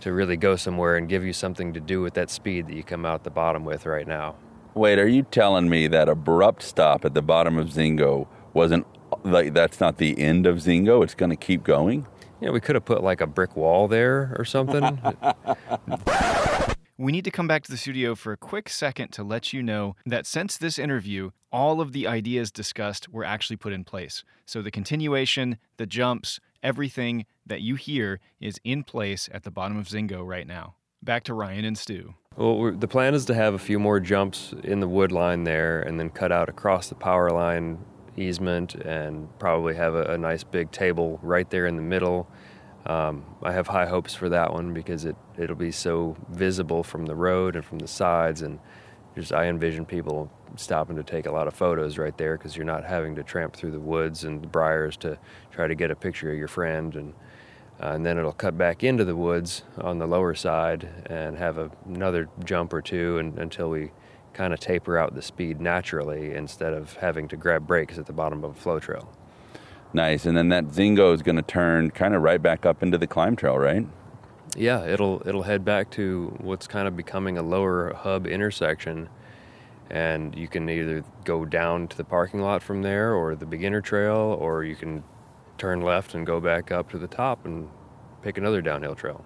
to 0.00 0.12
really 0.12 0.36
go 0.36 0.54
somewhere 0.54 0.96
and 0.96 1.08
give 1.08 1.24
you 1.24 1.32
something 1.32 1.72
to 1.72 1.80
do 1.80 2.00
with 2.00 2.14
that 2.14 2.30
speed 2.30 2.68
that 2.68 2.74
you 2.74 2.84
come 2.84 3.04
out 3.04 3.24
the 3.24 3.30
bottom 3.30 3.64
with 3.64 3.84
right 3.84 4.06
now. 4.06 4.36
Wait, 4.74 4.96
are 4.96 5.08
you 5.08 5.24
telling 5.24 5.68
me 5.68 5.88
that 5.88 6.08
abrupt 6.08 6.62
stop 6.62 7.04
at 7.04 7.14
the 7.14 7.22
bottom 7.22 7.58
of 7.58 7.70
Zingo 7.70 8.28
wasn't 8.54 8.86
like 9.24 9.54
that's 9.54 9.80
not 9.80 9.98
the 9.98 10.16
end 10.18 10.46
of 10.46 10.58
Zingo? 10.58 11.02
It's 11.02 11.16
going 11.16 11.30
to 11.30 11.36
keep 11.36 11.64
going. 11.64 12.06
Yeah, 12.40 12.50
we 12.50 12.60
could 12.60 12.76
have 12.76 12.84
put 12.84 13.02
like 13.02 13.20
a 13.20 13.26
brick 13.26 13.56
wall 13.56 13.88
there 13.88 14.36
or 14.38 14.44
something. 14.44 15.00
We 17.00 17.12
need 17.12 17.24
to 17.26 17.30
come 17.30 17.46
back 17.46 17.62
to 17.62 17.70
the 17.70 17.76
studio 17.76 18.16
for 18.16 18.32
a 18.32 18.36
quick 18.36 18.68
second 18.68 19.12
to 19.12 19.22
let 19.22 19.52
you 19.52 19.62
know 19.62 19.94
that 20.04 20.26
since 20.26 20.56
this 20.56 20.80
interview, 20.80 21.30
all 21.52 21.80
of 21.80 21.92
the 21.92 22.08
ideas 22.08 22.50
discussed 22.50 23.08
were 23.08 23.22
actually 23.22 23.54
put 23.54 23.72
in 23.72 23.84
place. 23.84 24.24
So 24.46 24.62
the 24.62 24.72
continuation, 24.72 25.58
the 25.76 25.86
jumps, 25.86 26.40
everything 26.60 27.24
that 27.46 27.60
you 27.60 27.76
hear 27.76 28.18
is 28.40 28.58
in 28.64 28.82
place 28.82 29.28
at 29.32 29.44
the 29.44 29.50
bottom 29.52 29.78
of 29.78 29.86
Zingo 29.86 30.26
right 30.26 30.44
now. 30.44 30.74
Back 31.00 31.22
to 31.24 31.34
Ryan 31.34 31.64
and 31.64 31.78
Stu. 31.78 32.14
Well, 32.36 32.72
the 32.72 32.88
plan 32.88 33.14
is 33.14 33.24
to 33.26 33.34
have 33.34 33.54
a 33.54 33.60
few 33.60 33.78
more 33.78 34.00
jumps 34.00 34.52
in 34.64 34.80
the 34.80 34.88
wood 34.88 35.12
line 35.12 35.44
there 35.44 35.80
and 35.80 36.00
then 36.00 36.10
cut 36.10 36.32
out 36.32 36.48
across 36.48 36.88
the 36.88 36.96
power 36.96 37.30
line 37.30 37.78
easement 38.16 38.74
and 38.74 39.28
probably 39.38 39.76
have 39.76 39.94
a, 39.94 40.02
a 40.14 40.18
nice 40.18 40.42
big 40.42 40.72
table 40.72 41.20
right 41.22 41.48
there 41.50 41.68
in 41.68 41.76
the 41.76 41.82
middle 41.82 42.28
um, 42.88 43.24
I 43.42 43.52
have 43.52 43.66
high 43.66 43.86
hopes 43.86 44.14
for 44.14 44.28
that 44.30 44.52
one 44.52 44.72
because 44.72 45.04
it 45.04 45.16
it'll 45.36 45.56
be 45.56 45.72
so 45.72 46.16
visible 46.30 46.82
from 46.82 47.06
the 47.06 47.14
road 47.14 47.54
and 47.54 47.64
from 47.64 47.78
the 47.78 47.88
sides, 47.88 48.42
and 48.42 48.58
just 49.14 49.32
I 49.32 49.46
envision 49.46 49.84
people 49.84 50.30
stopping 50.56 50.96
to 50.96 51.02
take 51.02 51.26
a 51.26 51.30
lot 51.30 51.46
of 51.46 51.54
photos 51.54 51.98
right 51.98 52.16
there 52.16 52.38
because 52.38 52.56
you're 52.56 52.64
not 52.64 52.84
having 52.84 53.14
to 53.16 53.22
tramp 53.22 53.54
through 53.54 53.72
the 53.72 53.80
woods 53.80 54.24
and 54.24 54.42
the 54.42 54.46
briars 54.46 54.96
to 54.98 55.18
try 55.50 55.68
to 55.68 55.74
get 55.74 55.90
a 55.90 55.96
picture 55.96 56.32
of 56.32 56.38
your 56.38 56.48
friend, 56.48 56.96
and 56.96 57.12
uh, 57.80 57.88
and 57.88 58.04
then 58.06 58.18
it'll 58.18 58.32
cut 58.32 58.56
back 58.56 58.82
into 58.82 59.04
the 59.04 59.14
woods 59.14 59.62
on 59.78 59.98
the 59.98 60.06
lower 60.06 60.34
side 60.34 60.88
and 61.06 61.36
have 61.36 61.58
a, 61.58 61.70
another 61.86 62.28
jump 62.44 62.72
or 62.72 62.82
two 62.82 63.18
and, 63.18 63.38
until 63.38 63.70
we 63.70 63.90
kind 64.32 64.52
of 64.52 64.60
taper 64.60 64.98
out 64.98 65.14
the 65.14 65.22
speed 65.22 65.60
naturally 65.60 66.34
instead 66.34 66.72
of 66.72 66.94
having 66.94 67.28
to 67.28 67.36
grab 67.36 67.66
brakes 67.66 67.98
at 67.98 68.06
the 68.06 68.12
bottom 68.12 68.42
of 68.44 68.50
a 68.50 68.54
flow 68.54 68.78
trail. 68.78 69.12
Nice. 69.92 70.26
And 70.26 70.36
then 70.36 70.48
that 70.50 70.66
Zingo 70.66 71.14
is 71.14 71.22
going 71.22 71.36
to 71.36 71.42
turn 71.42 71.90
kind 71.90 72.14
of 72.14 72.22
right 72.22 72.40
back 72.42 72.66
up 72.66 72.82
into 72.82 72.98
the 72.98 73.06
climb 73.06 73.36
trail, 73.36 73.58
right? 73.58 73.86
Yeah, 74.56 74.84
it'll 74.84 75.22
it'll 75.26 75.42
head 75.42 75.64
back 75.64 75.90
to 75.92 76.34
what's 76.38 76.66
kind 76.66 76.88
of 76.88 76.96
becoming 76.96 77.38
a 77.38 77.42
lower 77.42 77.92
hub 77.94 78.26
intersection, 78.26 79.08
and 79.90 80.34
you 80.34 80.48
can 80.48 80.68
either 80.68 81.04
go 81.24 81.44
down 81.44 81.86
to 81.88 81.96
the 81.96 82.04
parking 82.04 82.40
lot 82.40 82.62
from 82.62 82.82
there, 82.82 83.14
or 83.14 83.34
the 83.34 83.46
beginner 83.46 83.80
trail, 83.80 84.36
or 84.40 84.64
you 84.64 84.74
can 84.74 85.04
turn 85.58 85.80
left 85.80 86.14
and 86.14 86.26
go 86.26 86.40
back 86.40 86.72
up 86.72 86.90
to 86.90 86.98
the 86.98 87.06
top 87.06 87.44
and 87.44 87.68
pick 88.22 88.38
another 88.38 88.62
downhill 88.62 88.94
trail. 88.94 89.24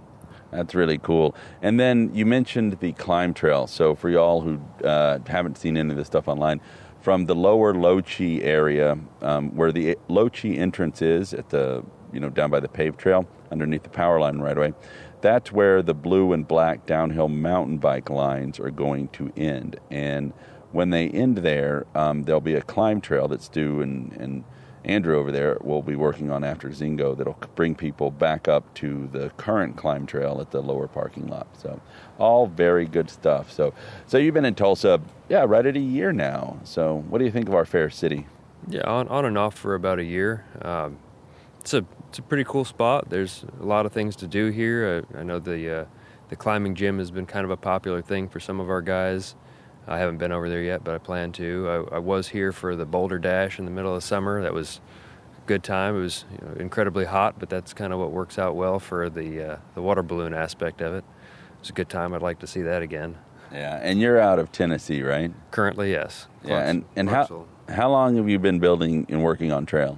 That's 0.50 0.74
really 0.74 0.98
cool. 0.98 1.34
And 1.62 1.80
then 1.80 2.14
you 2.14 2.26
mentioned 2.26 2.78
the 2.80 2.92
climb 2.92 3.32
trail. 3.32 3.66
So 3.66 3.94
for 3.94 4.10
y'all 4.10 4.42
who 4.42 4.60
uh, 4.84 5.18
haven't 5.26 5.56
seen 5.56 5.78
any 5.78 5.90
of 5.90 5.96
this 5.96 6.08
stuff 6.08 6.28
online, 6.28 6.60
from 7.02 7.26
the 7.26 7.34
lower 7.34 7.74
Lochi 7.74 8.42
area, 8.42 8.96
um, 9.20 9.54
where 9.56 9.72
the 9.72 9.98
Lochi 10.08 10.56
entrance 10.56 11.02
is 11.02 11.34
at 11.34 11.50
the 11.50 11.84
you 12.12 12.20
know 12.20 12.30
down 12.30 12.50
by 12.50 12.60
the 12.60 12.68
paved 12.68 12.98
trail 12.98 13.26
underneath 13.50 13.82
the 13.82 13.90
power 13.90 14.20
line 14.20 14.38
right 14.38 14.56
away, 14.56 14.72
that's 15.20 15.52
where 15.52 15.82
the 15.82 15.94
blue 15.94 16.32
and 16.32 16.46
black 16.46 16.86
downhill 16.86 17.28
mountain 17.28 17.78
bike 17.78 18.08
lines 18.08 18.58
are 18.58 18.70
going 18.70 19.08
to 19.08 19.32
end. 19.36 19.78
And 19.90 20.32
when 20.70 20.90
they 20.90 21.08
end 21.08 21.38
there, 21.38 21.86
um, 21.94 22.22
there'll 22.22 22.40
be 22.40 22.54
a 22.54 22.62
climb 22.62 23.00
trail 23.00 23.28
that 23.28 23.42
Stu 23.42 23.82
and 23.82 24.12
and 24.12 24.44
Andrew 24.84 25.16
over 25.16 25.30
there 25.30 25.58
will 25.60 25.82
be 25.82 25.94
working 25.94 26.30
on 26.30 26.42
after 26.42 26.68
Zingo 26.70 27.16
that'll 27.16 27.38
bring 27.54 27.74
people 27.74 28.10
back 28.10 28.48
up 28.48 28.74
to 28.74 29.08
the 29.12 29.30
current 29.36 29.76
climb 29.76 30.06
trail 30.06 30.40
at 30.40 30.50
the 30.50 30.60
lower 30.60 30.88
parking 30.88 31.28
lot. 31.28 31.46
So, 31.56 31.80
all 32.18 32.46
very 32.46 32.86
good 32.86 33.10
stuff. 33.10 33.50
So, 33.50 33.74
so 34.06 34.18
you've 34.18 34.34
been 34.34 34.44
in 34.44 34.54
Tulsa, 34.54 35.00
yeah, 35.28 35.44
right 35.46 35.64
at 35.64 35.76
a 35.76 35.80
year 35.80 36.12
now. 36.12 36.58
So, 36.64 37.04
what 37.08 37.18
do 37.18 37.24
you 37.24 37.30
think 37.30 37.48
of 37.48 37.54
our 37.54 37.64
fair 37.64 37.90
city? 37.90 38.26
Yeah, 38.68 38.82
on, 38.82 39.08
on 39.08 39.24
and 39.24 39.36
off 39.36 39.54
for 39.54 39.74
about 39.74 39.98
a 39.98 40.04
year. 40.04 40.44
Um, 40.62 40.98
it's 41.60 41.74
a 41.74 41.84
it's 42.08 42.18
a 42.18 42.22
pretty 42.22 42.44
cool 42.44 42.64
spot. 42.64 43.08
There's 43.08 43.44
a 43.60 43.64
lot 43.64 43.86
of 43.86 43.92
things 43.92 44.16
to 44.16 44.26
do 44.26 44.50
here. 44.50 45.04
I, 45.14 45.20
I 45.20 45.22
know 45.22 45.38
the 45.38 45.80
uh, 45.80 45.84
the 46.28 46.36
climbing 46.36 46.74
gym 46.74 46.98
has 46.98 47.10
been 47.10 47.26
kind 47.26 47.44
of 47.44 47.50
a 47.50 47.56
popular 47.56 48.02
thing 48.02 48.28
for 48.28 48.40
some 48.40 48.60
of 48.60 48.68
our 48.68 48.82
guys. 48.82 49.34
I 49.86 49.98
haven't 49.98 50.18
been 50.18 50.32
over 50.32 50.48
there 50.48 50.62
yet, 50.62 50.84
but 50.84 50.94
I 50.94 50.98
plan 50.98 51.32
to. 51.32 51.88
I, 51.92 51.96
I, 51.96 51.98
was 51.98 52.28
here 52.28 52.52
for 52.52 52.76
the 52.76 52.84
Boulder 52.86 53.18
Dash 53.18 53.58
in 53.58 53.64
the 53.64 53.70
middle 53.70 53.94
of 53.94 54.04
summer. 54.04 54.40
That 54.42 54.54
was 54.54 54.80
a 55.36 55.46
good 55.46 55.64
time. 55.64 55.96
It 55.96 56.00
was 56.00 56.24
you 56.30 56.46
know, 56.46 56.54
incredibly 56.54 57.04
hot, 57.04 57.34
but 57.38 57.48
that's 57.50 57.72
kind 57.72 57.92
of 57.92 57.98
what 57.98 58.12
works 58.12 58.38
out 58.38 58.54
well 58.54 58.78
for 58.78 59.10
the 59.10 59.52
uh, 59.52 59.56
the 59.74 59.82
water 59.82 60.02
balloon 60.02 60.34
aspect 60.34 60.80
of 60.80 60.94
it. 60.94 61.04
It's 61.62 61.70
a 61.70 61.72
good 61.72 61.88
time. 61.88 62.12
I'd 62.12 62.22
like 62.22 62.40
to 62.40 62.46
see 62.48 62.62
that 62.62 62.82
again. 62.82 63.16
Yeah, 63.52 63.78
and 63.80 64.00
you're 64.00 64.18
out 64.18 64.40
of 64.40 64.50
Tennessee, 64.50 65.00
right? 65.00 65.32
Currently, 65.52 65.92
yes. 65.92 66.26
yeah, 66.44 66.68
and 66.68 66.84
and 66.96 67.08
how 67.08 67.46
how 67.68 67.88
long 67.88 68.16
have 68.16 68.28
you 68.28 68.40
been 68.40 68.58
building 68.58 69.06
and 69.08 69.22
working 69.22 69.52
on 69.52 69.64
trail? 69.64 69.96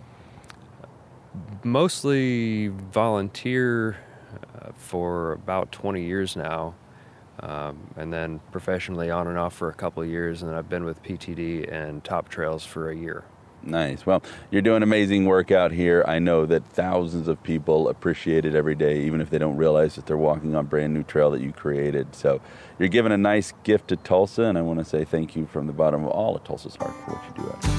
Mostly 1.62 2.68
volunteer 2.68 3.96
uh, 4.60 4.72
for 4.76 5.32
about 5.32 5.72
20 5.72 6.04
years 6.04 6.36
now. 6.36 6.74
Um, 7.40 7.94
and 7.96 8.12
then 8.12 8.40
professionally 8.52 9.10
on 9.10 9.26
and 9.26 9.38
off 9.38 9.54
for 9.54 9.70
a 9.70 9.74
couple 9.74 10.02
of 10.02 10.08
years, 10.10 10.42
and 10.42 10.50
then 10.50 10.58
I've 10.58 10.68
been 10.68 10.84
with 10.84 11.02
PTD 11.02 11.72
and 11.72 12.04
Top 12.04 12.28
Trails 12.28 12.66
for 12.66 12.90
a 12.90 12.96
year. 12.96 13.24
Nice. 13.66 14.04
Well, 14.04 14.22
you're 14.50 14.62
doing 14.62 14.82
amazing 14.82 15.26
work 15.26 15.50
out 15.50 15.72
here. 15.72 16.04
I 16.06 16.18
know 16.18 16.46
that 16.46 16.64
thousands 16.66 17.28
of 17.28 17.42
people 17.42 17.88
appreciate 17.88 18.44
it 18.44 18.54
every 18.54 18.74
day, 18.74 19.00
even 19.02 19.20
if 19.20 19.30
they 19.30 19.38
don't 19.38 19.56
realize 19.56 19.94
that 19.96 20.06
they're 20.06 20.16
walking 20.16 20.54
on 20.54 20.66
brand 20.66 20.92
new 20.92 21.02
trail 21.02 21.30
that 21.30 21.40
you 21.40 21.52
created. 21.52 22.14
So 22.14 22.40
you're 22.78 22.88
giving 22.88 23.12
a 23.12 23.18
nice 23.18 23.52
gift 23.62 23.88
to 23.88 23.96
Tulsa, 23.96 24.42
and 24.42 24.58
I 24.58 24.62
want 24.62 24.80
to 24.80 24.84
say 24.84 25.04
thank 25.04 25.34
you 25.34 25.46
from 25.46 25.66
the 25.66 25.72
bottom 25.72 26.04
of 26.04 26.10
all 26.10 26.36
of 26.36 26.44
Tulsa's 26.44 26.76
heart 26.76 26.94
for 27.04 27.12
what 27.12 27.24
you 27.24 27.44
do 27.44 27.50
out 27.50 27.64
here. 27.64 27.74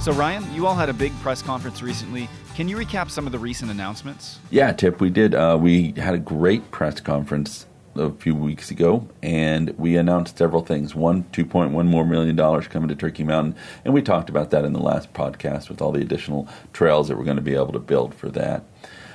So, 0.00 0.12
Ryan, 0.12 0.52
you 0.52 0.66
all 0.66 0.74
had 0.74 0.88
a 0.88 0.92
big 0.92 1.12
press 1.20 1.42
conference 1.42 1.80
recently. 1.80 2.28
Can 2.56 2.68
you 2.68 2.76
recap 2.76 3.08
some 3.08 3.24
of 3.24 3.30
the 3.30 3.38
recent 3.38 3.70
announcements? 3.70 4.40
Yeah, 4.50 4.72
Tip, 4.72 5.00
we 5.00 5.10
did. 5.10 5.32
Uh, 5.32 5.56
we 5.60 5.92
had 5.92 6.14
a 6.14 6.18
great 6.18 6.72
press 6.72 7.00
conference 7.00 7.66
a 7.94 8.10
few 8.10 8.34
weeks 8.34 8.70
ago, 8.70 9.08
and 9.22 9.70
we 9.78 9.96
announced 9.96 10.38
several 10.38 10.64
things. 10.64 10.94
One, 10.94 11.24
two 11.32 11.44
point 11.44 11.72
one 11.72 11.86
more 11.86 12.04
million 12.04 12.36
dollars 12.36 12.68
coming 12.68 12.88
to 12.88 12.94
Turkey 12.94 13.24
Mountain, 13.24 13.56
and 13.84 13.92
we 13.92 14.02
talked 14.02 14.30
about 14.30 14.50
that 14.50 14.64
in 14.64 14.72
the 14.72 14.80
last 14.80 15.12
podcast 15.12 15.68
with 15.68 15.80
all 15.80 15.92
the 15.92 16.00
additional 16.00 16.48
trails 16.72 17.08
that 17.08 17.18
we're 17.18 17.24
going 17.24 17.36
to 17.36 17.42
be 17.42 17.54
able 17.54 17.72
to 17.72 17.78
build 17.78 18.14
for 18.14 18.28
that. 18.30 18.64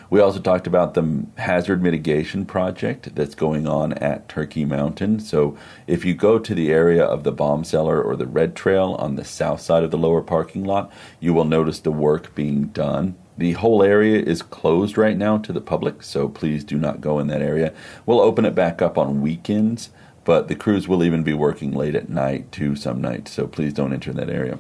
We 0.10 0.22
also 0.22 0.40
talked 0.40 0.68
about 0.68 0.94
the 0.94 1.26
hazard 1.38 1.84
mitigation 1.84 2.46
project 2.46 3.14
that's 3.14 3.36
going 3.36 3.68
on 3.68 3.94
at 3.94 4.30
Turkey 4.30 4.64
Mountain. 4.64 5.20
So, 5.20 5.58
if 5.86 6.06
you 6.06 6.14
go 6.14 6.40
to 6.40 6.56
the 6.56 6.72
area 6.72 7.04
of 7.04 7.24
the 7.24 7.32
bomb 7.34 7.66
cellar 7.66 8.02
or 8.02 8.16
the 8.16 8.26
red 8.26 8.56
trail 8.56 8.96
on 9.00 9.16
the 9.16 9.26
south 9.26 9.60
side 9.60 9.84
of 9.84 9.92
the 9.92 9.98
lower 9.98 10.22
parking 10.22 10.64
lot, 10.64 10.92
you 11.20 11.34
will 11.34 11.44
notice 11.44 11.80
the 11.80 11.92
work 11.92 12.34
being 12.36 12.68
done. 12.68 13.16
The 13.38 13.54
whole 13.54 13.84
area 13.84 14.20
is 14.20 14.42
closed 14.42 14.98
right 14.98 15.16
now 15.16 15.38
to 15.40 15.54
the 15.54 15.62
public, 15.62 16.02
so 16.02 16.28
please 16.28 16.64
do 16.64 16.78
not 16.78 17.02
go 17.02 17.20
in 17.20 17.28
that 17.28 17.42
area. 17.42 17.74
We'll 18.06 18.20
open 18.20 18.46
it 18.46 18.56
back 18.56 18.82
up 18.82 18.98
on 18.98 19.22
weekends, 19.22 19.92
but 20.24 20.48
the 20.48 20.56
crews 20.56 20.88
will 20.88 21.04
even 21.04 21.24
be 21.24 21.34
working 21.34 21.72
late 21.72 21.96
at 21.96 22.10
night 22.10 22.52
too 22.52 22.76
some 22.76 23.00
nights, 23.00 23.32
so 23.32 23.48
please 23.48 23.74
don't 23.74 23.94
enter 23.94 24.12
that 24.14 24.30
area. 24.30 24.58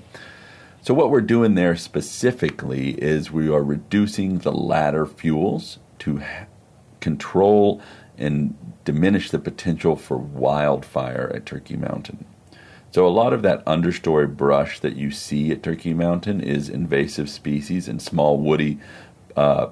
So, 0.81 0.93
what 0.93 1.09
we're 1.09 1.21
doing 1.21 1.55
there 1.55 1.75
specifically 1.75 2.91
is 2.91 3.31
we 3.31 3.49
are 3.49 3.63
reducing 3.63 4.39
the 4.39 4.53
ladder 4.53 5.05
fuels 5.05 5.79
to 5.99 6.21
control 7.01 7.81
and 8.17 8.55
diminish 8.85 9.29
the 9.31 9.39
potential 9.39 9.95
for 9.95 10.17
wildfire 10.17 11.31
at 11.35 11.45
Turkey 11.45 11.75
Mountain. 11.75 12.25
So, 12.91 13.05
a 13.05 13.09
lot 13.09 13.33
of 13.33 13.41
that 13.41 13.65
understory 13.65 14.33
brush 14.33 14.79
that 14.79 14.95
you 14.95 15.11
see 15.11 15.51
at 15.51 15.61
Turkey 15.61 15.93
Mountain 15.93 16.41
is 16.41 16.69
invasive 16.69 17.29
species 17.29 17.87
and 17.87 18.01
small 18.01 18.39
woody 18.39 18.79
uh, 19.35 19.67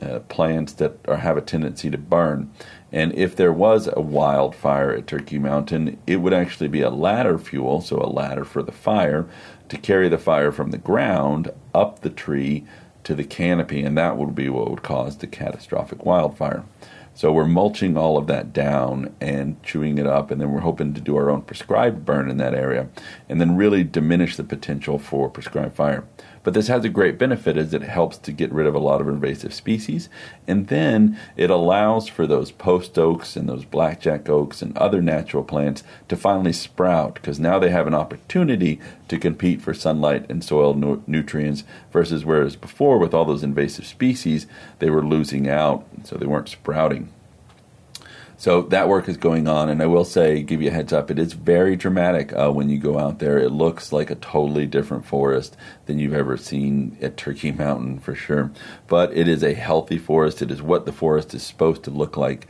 uh, 0.00 0.18
plants 0.20 0.72
that 0.74 0.96
are, 1.06 1.18
have 1.18 1.36
a 1.36 1.40
tendency 1.40 1.90
to 1.90 1.98
burn. 1.98 2.50
And 2.90 3.14
if 3.14 3.36
there 3.36 3.52
was 3.52 3.88
a 3.92 4.00
wildfire 4.00 4.92
at 4.92 5.06
Turkey 5.06 5.38
Mountain, 5.38 5.98
it 6.06 6.16
would 6.16 6.34
actually 6.34 6.68
be 6.68 6.82
a 6.82 6.90
ladder 6.90 7.38
fuel, 7.38 7.80
so 7.80 7.96
a 7.98 8.10
ladder 8.10 8.44
for 8.44 8.62
the 8.62 8.72
fire, 8.72 9.26
to 9.68 9.78
carry 9.78 10.08
the 10.08 10.18
fire 10.18 10.52
from 10.52 10.72
the 10.72 10.78
ground 10.78 11.50
up 11.74 12.00
the 12.00 12.10
tree 12.10 12.66
to 13.04 13.14
the 13.14 13.24
canopy, 13.24 13.82
and 13.82 13.96
that 13.96 14.16
would 14.16 14.34
be 14.34 14.48
what 14.48 14.70
would 14.70 14.82
cause 14.82 15.18
the 15.18 15.26
catastrophic 15.26 16.04
wildfire. 16.04 16.64
So 17.14 17.30
we're 17.30 17.46
mulching 17.46 17.96
all 17.96 18.16
of 18.16 18.26
that 18.28 18.52
down 18.52 19.14
and 19.20 19.62
chewing 19.62 19.98
it 19.98 20.06
up, 20.06 20.30
and 20.30 20.40
then 20.40 20.50
we're 20.50 20.60
hoping 20.60 20.94
to 20.94 21.00
do 21.00 21.16
our 21.16 21.30
own 21.30 21.42
prescribed 21.42 22.04
burn 22.04 22.30
in 22.30 22.38
that 22.38 22.54
area, 22.54 22.88
and 23.28 23.40
then 23.40 23.56
really 23.56 23.84
diminish 23.84 24.36
the 24.36 24.44
potential 24.44 24.98
for 24.98 25.28
prescribed 25.28 25.74
fire. 25.74 26.04
But 26.44 26.54
this 26.54 26.68
has 26.68 26.84
a 26.84 26.88
great 26.88 27.18
benefit 27.18 27.56
is 27.56 27.72
it 27.72 27.82
helps 27.82 28.18
to 28.18 28.32
get 28.32 28.52
rid 28.52 28.66
of 28.66 28.74
a 28.74 28.80
lot 28.80 29.00
of 29.00 29.08
invasive 29.08 29.54
species, 29.54 30.08
and 30.48 30.66
then 30.66 31.18
it 31.36 31.50
allows 31.50 32.08
for 32.08 32.26
those 32.26 32.50
post 32.50 32.98
oaks 32.98 33.36
and 33.36 33.48
those 33.48 33.64
blackjack 33.64 34.28
oaks 34.28 34.60
and 34.60 34.76
other 34.76 35.00
natural 35.00 35.44
plants 35.44 35.84
to 36.08 36.16
finally 36.16 36.52
sprout 36.52 37.14
because 37.14 37.38
now 37.38 37.58
they 37.58 37.70
have 37.70 37.86
an 37.86 37.94
opportunity 37.94 38.80
to 39.08 39.18
compete 39.18 39.62
for 39.62 39.72
sunlight 39.72 40.28
and 40.28 40.42
soil 40.42 40.74
nu- 40.74 41.02
nutrients 41.06 41.62
versus 41.92 42.24
whereas 42.24 42.56
before 42.56 42.98
with 42.98 43.14
all 43.14 43.24
those 43.24 43.44
invasive 43.44 43.86
species 43.86 44.46
they 44.80 44.90
were 44.90 45.04
losing 45.04 45.48
out, 45.48 45.86
so 46.02 46.16
they 46.16 46.26
weren't 46.26 46.48
sprouting. 46.48 47.12
So 48.36 48.62
that 48.62 48.88
work 48.88 49.08
is 49.08 49.16
going 49.16 49.46
on, 49.46 49.68
and 49.68 49.82
I 49.82 49.86
will 49.86 50.04
say, 50.04 50.42
give 50.42 50.60
you 50.60 50.70
a 50.70 50.72
heads 50.72 50.92
up, 50.92 51.10
it 51.10 51.18
is 51.18 51.32
very 51.32 51.76
dramatic 51.76 52.32
uh, 52.32 52.50
when 52.50 52.68
you 52.68 52.78
go 52.78 52.98
out 52.98 53.18
there. 53.18 53.38
It 53.38 53.50
looks 53.50 53.92
like 53.92 54.10
a 54.10 54.16
totally 54.16 54.66
different 54.66 55.06
forest 55.06 55.56
than 55.86 55.98
you've 55.98 56.14
ever 56.14 56.36
seen 56.36 56.96
at 57.00 57.16
Turkey 57.16 57.52
Mountain 57.52 58.00
for 58.00 58.14
sure. 58.14 58.50
But 58.88 59.16
it 59.16 59.28
is 59.28 59.42
a 59.42 59.54
healthy 59.54 59.98
forest. 59.98 60.42
It 60.42 60.50
is 60.50 60.60
what 60.60 60.86
the 60.86 60.92
forest 60.92 61.34
is 61.34 61.42
supposed 61.42 61.84
to 61.84 61.90
look 61.90 62.16
like. 62.16 62.46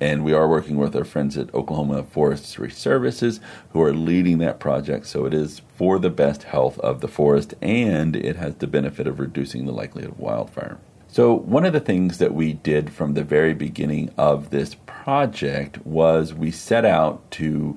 And 0.00 0.24
we 0.24 0.32
are 0.32 0.48
working 0.48 0.78
with 0.78 0.96
our 0.96 1.04
friends 1.04 1.38
at 1.38 1.54
Oklahoma 1.54 2.02
Forestry 2.02 2.72
Services 2.72 3.38
who 3.70 3.80
are 3.80 3.92
leading 3.92 4.38
that 4.38 4.58
project. 4.58 5.06
So 5.06 5.26
it 5.26 5.32
is 5.32 5.62
for 5.76 6.00
the 6.00 6.10
best 6.10 6.42
health 6.42 6.76
of 6.80 7.00
the 7.00 7.08
forest, 7.08 7.54
and 7.62 8.16
it 8.16 8.34
has 8.34 8.56
the 8.56 8.66
benefit 8.66 9.06
of 9.06 9.20
reducing 9.20 9.64
the 9.64 9.72
likelihood 9.72 10.10
of 10.10 10.18
wildfire. 10.18 10.78
So, 11.12 11.34
one 11.34 11.66
of 11.66 11.74
the 11.74 11.80
things 11.80 12.16
that 12.18 12.32
we 12.32 12.54
did 12.54 12.90
from 12.90 13.12
the 13.12 13.22
very 13.22 13.52
beginning 13.52 14.10
of 14.16 14.48
this 14.48 14.74
project 15.02 15.84
was 15.84 16.32
we 16.32 16.48
set 16.48 16.84
out 16.84 17.28
to 17.28 17.76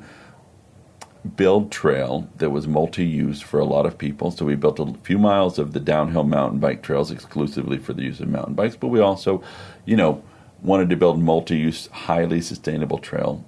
build 1.36 1.72
trail 1.72 2.30
that 2.38 2.52
was 2.52 2.68
multi-use 2.68 3.42
for 3.42 3.60
a 3.60 3.66
lot 3.66 3.84
of 3.88 3.98
people. 3.98 4.30
So 4.30 4.46
we 4.46 4.54
built 4.54 4.80
a 4.80 4.94
few 5.02 5.18
miles 5.18 5.58
of 5.58 5.74
the 5.74 5.80
downhill 5.80 6.24
mountain 6.24 6.60
bike 6.60 6.84
trails 6.84 7.10
exclusively 7.10 7.80
for 7.80 7.94
the 7.94 8.04
use 8.04 8.20
of 8.20 8.28
mountain 8.28 8.54
bikes, 8.54 8.76
but 8.76 8.90
we 8.90 9.00
also, 9.00 9.42
you 9.86 9.96
know, 9.96 10.24
wanted 10.62 10.88
to 10.92 10.96
build 10.96 11.20
multi-use, 11.20 11.88
highly 11.88 12.42
sustainable 12.42 13.00
trail 13.00 13.44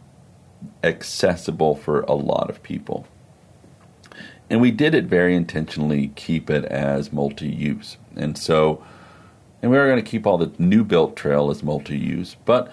accessible 0.83 1.75
for 1.75 2.01
a 2.01 2.13
lot 2.13 2.49
of 2.49 2.63
people. 2.63 3.05
And 4.49 4.59
we 4.59 4.71
did 4.71 4.95
it 4.95 5.05
very 5.05 5.35
intentionally 5.35 6.13
keep 6.15 6.49
it 6.49 6.65
as 6.65 7.13
multi-use. 7.13 7.97
And 8.15 8.39
so 8.39 8.83
and 9.61 9.71
we 9.71 9.77
are 9.77 9.87
going 9.87 10.03
to 10.03 10.09
keep 10.09 10.25
all 10.25 10.37
the 10.37 10.51
new 10.57 10.83
built 10.83 11.15
trail 11.15 11.49
as 11.49 11.63
multi-use, 11.63 12.35
but 12.45 12.71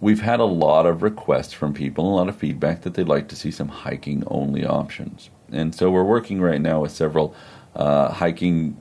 we've 0.00 0.20
had 0.20 0.40
a 0.40 0.44
lot 0.44 0.86
of 0.86 1.02
requests 1.02 1.52
from 1.52 1.74
people, 1.74 2.12
a 2.12 2.16
lot 2.16 2.28
of 2.28 2.36
feedback 2.36 2.82
that 2.82 2.94
they'd 2.94 3.08
like 3.08 3.28
to 3.28 3.36
see 3.36 3.50
some 3.50 3.68
hiking 3.68 4.24
only 4.26 4.64
options. 4.64 5.30
And 5.52 5.74
so 5.74 5.90
we're 5.90 6.04
working 6.04 6.40
right 6.40 6.60
now 6.60 6.80
with 6.80 6.92
several 6.92 7.34
uh, 7.74 8.12
hiking 8.12 8.80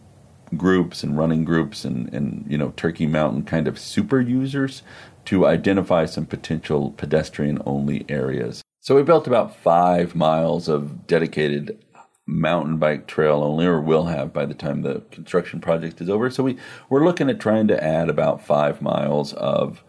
groups 0.58 1.03
and 1.03 1.17
running 1.17 1.45
groups 1.45 1.86
and, 1.86 2.12
and 2.13 2.43
you 2.49 2.58
know 2.58 2.73
Turkey 2.75 3.05
Mountain 3.05 3.43
kind 3.43 3.67
of 3.67 3.77
super 3.77 4.19
users 4.19 4.82
to 5.25 5.45
identify 5.45 6.05
some 6.05 6.25
potential 6.25 6.91
pedestrian 6.91 7.62
only 7.65 8.05
areas. 8.10 8.63
So 8.79 8.95
we 8.95 9.03
built 9.03 9.27
about 9.27 9.55
five 9.55 10.15
miles 10.15 10.67
of 10.67 11.05
dedicated 11.05 11.77
mountain 12.25 12.77
bike 12.77 13.08
trail 13.08 13.43
only, 13.43 13.65
or 13.65 13.82
will 13.82 14.05
have 14.05 14.32
by 14.32 14.45
the 14.45 14.53
time 14.53 14.82
the 14.82 15.01
construction 15.12 15.60
project 15.60 15.99
is 16.01 16.10
over. 16.10 16.29
So 16.29 16.43
we 16.43 16.58
we're 16.89 17.05
looking 17.05 17.29
at 17.29 17.39
trying 17.39 17.67
to 17.67 17.84
add 17.84 18.10
about 18.10 18.45
five 18.45 18.82
miles 18.82 19.34
of 19.34 19.84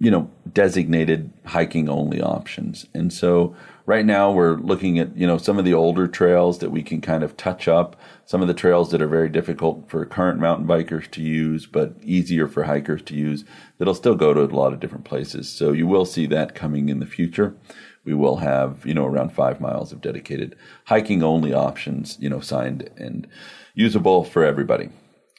you 0.00 0.10
know 0.10 0.28
designated 0.52 1.30
hiking 1.44 1.88
only 1.88 2.20
options, 2.20 2.86
and 2.92 3.12
so 3.12 3.54
right 3.90 4.06
now 4.06 4.30
we're 4.30 4.54
looking 4.54 4.98
at 4.98 5.16
you 5.16 5.26
know 5.26 5.36
some 5.36 5.58
of 5.58 5.64
the 5.64 5.74
older 5.74 6.06
trails 6.06 6.58
that 6.58 6.70
we 6.70 6.82
can 6.82 7.00
kind 7.00 7.22
of 7.22 7.36
touch 7.36 7.68
up 7.68 7.96
some 8.24 8.40
of 8.40 8.46
the 8.46 8.54
trails 8.54 8.92
that 8.92 9.02
are 9.02 9.08
very 9.08 9.28
difficult 9.28 9.90
for 9.90 10.06
current 10.06 10.38
mountain 10.38 10.64
bikers 10.64 11.10
to 11.10 11.20
use 11.20 11.66
but 11.66 11.96
easier 12.00 12.46
for 12.46 12.62
hikers 12.62 13.02
to 13.02 13.16
use 13.16 13.44
that'll 13.78 13.92
still 13.92 14.14
go 14.14 14.32
to 14.32 14.42
a 14.42 14.46
lot 14.46 14.72
of 14.72 14.78
different 14.78 15.04
places. 15.04 15.50
So 15.50 15.72
you 15.72 15.88
will 15.88 16.04
see 16.04 16.26
that 16.26 16.54
coming 16.54 16.88
in 16.88 17.00
the 17.00 17.06
future. 17.06 17.56
We 18.04 18.14
will 18.14 18.36
have 18.36 18.86
you 18.86 18.94
know 18.94 19.06
around 19.06 19.32
five 19.32 19.60
miles 19.60 19.90
of 19.90 20.00
dedicated 20.00 20.54
hiking 20.84 21.24
only 21.24 21.52
options 21.52 22.16
you 22.20 22.30
know 22.30 22.38
signed 22.38 22.88
and 22.96 23.26
usable 23.74 24.22
for 24.22 24.44
everybody. 24.44 24.90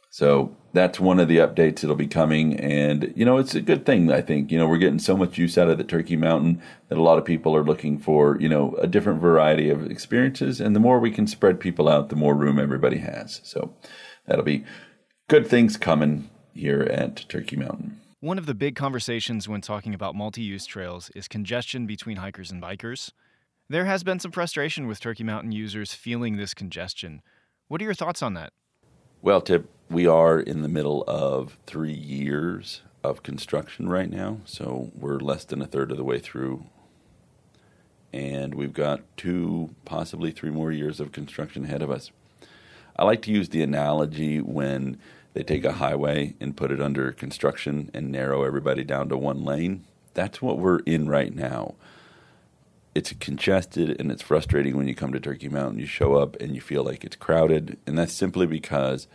So 0.10 0.54
that's 0.73 0.99
one 0.99 1.19
of 1.19 1.27
the 1.27 1.38
updates 1.38 1.81
that'll 1.81 1.95
be 1.95 2.07
coming. 2.07 2.60
And, 2.60 3.13
you 3.15 3.25
know, 3.25 3.38
it's 3.38 3.55
a 3.55 3.62
good 3.62 3.86
thing, 3.86 4.12
I 4.12 4.21
think. 4.21 4.51
You 4.51 4.57
know, 4.57 4.67
we're 4.67 4.77
getting 4.77 4.99
so 4.99 5.17
much 5.17 5.38
use 5.38 5.57
out 5.57 5.69
of 5.69 5.77
the 5.77 5.84
Turkey 5.84 6.15
Mountain 6.15 6.62
that 6.88 6.97
a 6.97 7.01
lot 7.01 7.17
of 7.17 7.25
people 7.25 7.55
are 7.55 7.63
looking 7.63 7.97
for, 7.97 8.38
you 8.39 8.47
know, 8.47 8.75
a 8.75 8.88
different 8.88 9.19
variety 9.19 9.69
of 9.69 9.89
experiences. 9.89 10.62
And 10.62 10.75
the 10.75 10.79
more 10.79 10.99
we 10.99 11.12
can 11.12 11.27
spread 11.27 11.60
people 11.60 11.89
out, 11.89 12.10
the 12.10 12.15
more 12.15 12.36
room 12.36 12.60
everybody 12.60 12.99
has. 12.99 13.41
So 13.43 13.73
that'll 14.25 14.45
be 14.45 14.63
good 15.27 15.47
things 15.47 15.77
coming 15.77 16.29
here 16.53 16.81
at 16.81 17.27
Turkey 17.27 17.55
Mountain. 17.55 17.99
One 18.19 18.38
of 18.38 18.45
the 18.45 18.53
big 18.53 18.75
conversations 18.75 19.49
when 19.49 19.62
talking 19.62 19.93
about 19.93 20.15
multi 20.15 20.41
use 20.41 20.65
trails 20.65 21.10
is 21.15 21.27
congestion 21.27 21.88
between 21.88 22.17
hikers 22.17 22.51
and 22.51 22.62
bikers. 22.62 23.12
There 23.67 23.86
has 23.86 24.03
been 24.03 24.19
some 24.19 24.31
frustration 24.31 24.86
with 24.86 24.99
Turkey 24.99 25.23
Mountain 25.23 25.53
users 25.53 25.93
feeling 25.93 26.38
this 26.38 26.53
congestion. 26.53 27.21
What 27.67 27.81
are 27.81 27.86
your 27.86 27.93
thoughts 27.93 28.21
on 28.21 28.34
that? 28.36 28.51
Well, 29.21 29.39
Tip, 29.39 29.69
we 29.91 30.08
are 30.08 30.39
in 30.39 30.62
the 30.62 30.69
middle 30.69 31.04
of 31.06 31.58
three 31.67 31.93
years 31.93 32.82
of 33.04 33.23
construction 33.23 33.89
right 33.89 34.10
now, 34.10 34.38
so 34.45 34.89
we're 34.95 35.19
less 35.19 35.43
than 35.43 35.62
a 35.62 35.67
third 35.67 35.91
of 35.91 35.97
the 35.97 36.04
way 36.04 36.17
through. 36.17 36.63
And 38.13 38.56
we've 38.56 38.73
got 38.73 39.01
two, 39.17 39.75
possibly 39.84 40.32
three 40.32 40.49
more 40.49 40.71
years 40.71 41.01
of 41.01 41.12
construction 41.12 41.65
ahead 41.65 41.82
of 41.82 41.91
us. 41.91 42.12
I 42.95 43.04
like 43.04 43.21
to 43.23 43.32
use 43.32 43.49
the 43.49 43.62
analogy 43.62 44.39
when 44.39 44.97
they 45.34 45.43
take 45.43 45.65
a 45.65 45.73
highway 45.73 46.36
and 46.39 46.56
put 46.56 46.71
it 46.71 46.82
under 46.82 47.12
construction 47.12 47.91
and 47.93 48.12
narrow 48.12 48.43
everybody 48.43 48.86
down 48.86 49.10
to 49.10 49.17
one 49.17 49.43
lane. 49.43 49.84
That's 50.13 50.41
what 50.41 50.58
we're 50.58 50.80
in 50.80 51.10
right 51.10 51.34
now 51.36 51.75
it's 52.93 53.13
congested 53.19 53.95
and 53.99 54.12
it's 54.12 54.21
frustrating 54.21 54.75
when 54.75 54.88
you 54.88 54.95
come 54.95 55.13
to 55.13 55.19
Turkey 55.19 55.47
Mountain. 55.47 55.80
You 55.80 55.86
show 55.86 56.15
up 56.15 56.36
and 56.41 56.56
you 56.56 56.62
feel 56.62 56.84
like 56.84 57.04
it's 57.04 57.15
crowded, 57.15 57.77
and 57.88 57.97
that's 57.97 58.13
simply 58.13 58.45
because 58.45 59.08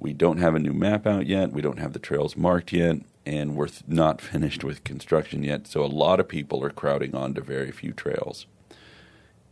we 0.00 0.12
don't 0.14 0.38
have 0.38 0.54
a 0.54 0.58
new 0.58 0.72
map 0.72 1.06
out 1.06 1.26
yet. 1.26 1.52
We 1.52 1.60
don't 1.60 1.78
have 1.78 1.92
the 1.92 1.98
trails 1.98 2.36
marked 2.36 2.72
yet, 2.72 2.96
and 3.26 3.54
we're 3.54 3.68
not 3.86 4.20
finished 4.20 4.64
with 4.64 4.84
construction 4.84 5.42
yet. 5.42 5.66
So 5.66 5.84
a 5.84 5.86
lot 5.86 6.20
of 6.20 6.28
people 6.28 6.64
are 6.64 6.70
crowding 6.70 7.14
onto 7.14 7.42
very 7.42 7.70
few 7.70 7.92
trails. 7.92 8.46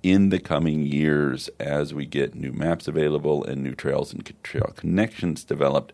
In 0.03 0.31
the 0.31 0.39
coming 0.39 0.87
years, 0.87 1.51
as 1.59 1.93
we 1.93 2.07
get 2.07 2.35
new 2.35 2.53
maps 2.53 2.89
available 2.89 3.45
and 3.45 3.63
new 3.63 3.75
trails 3.75 4.13
and 4.13 4.25
trail 4.43 4.73
connections 4.77 5.45
developed, 5.45 5.93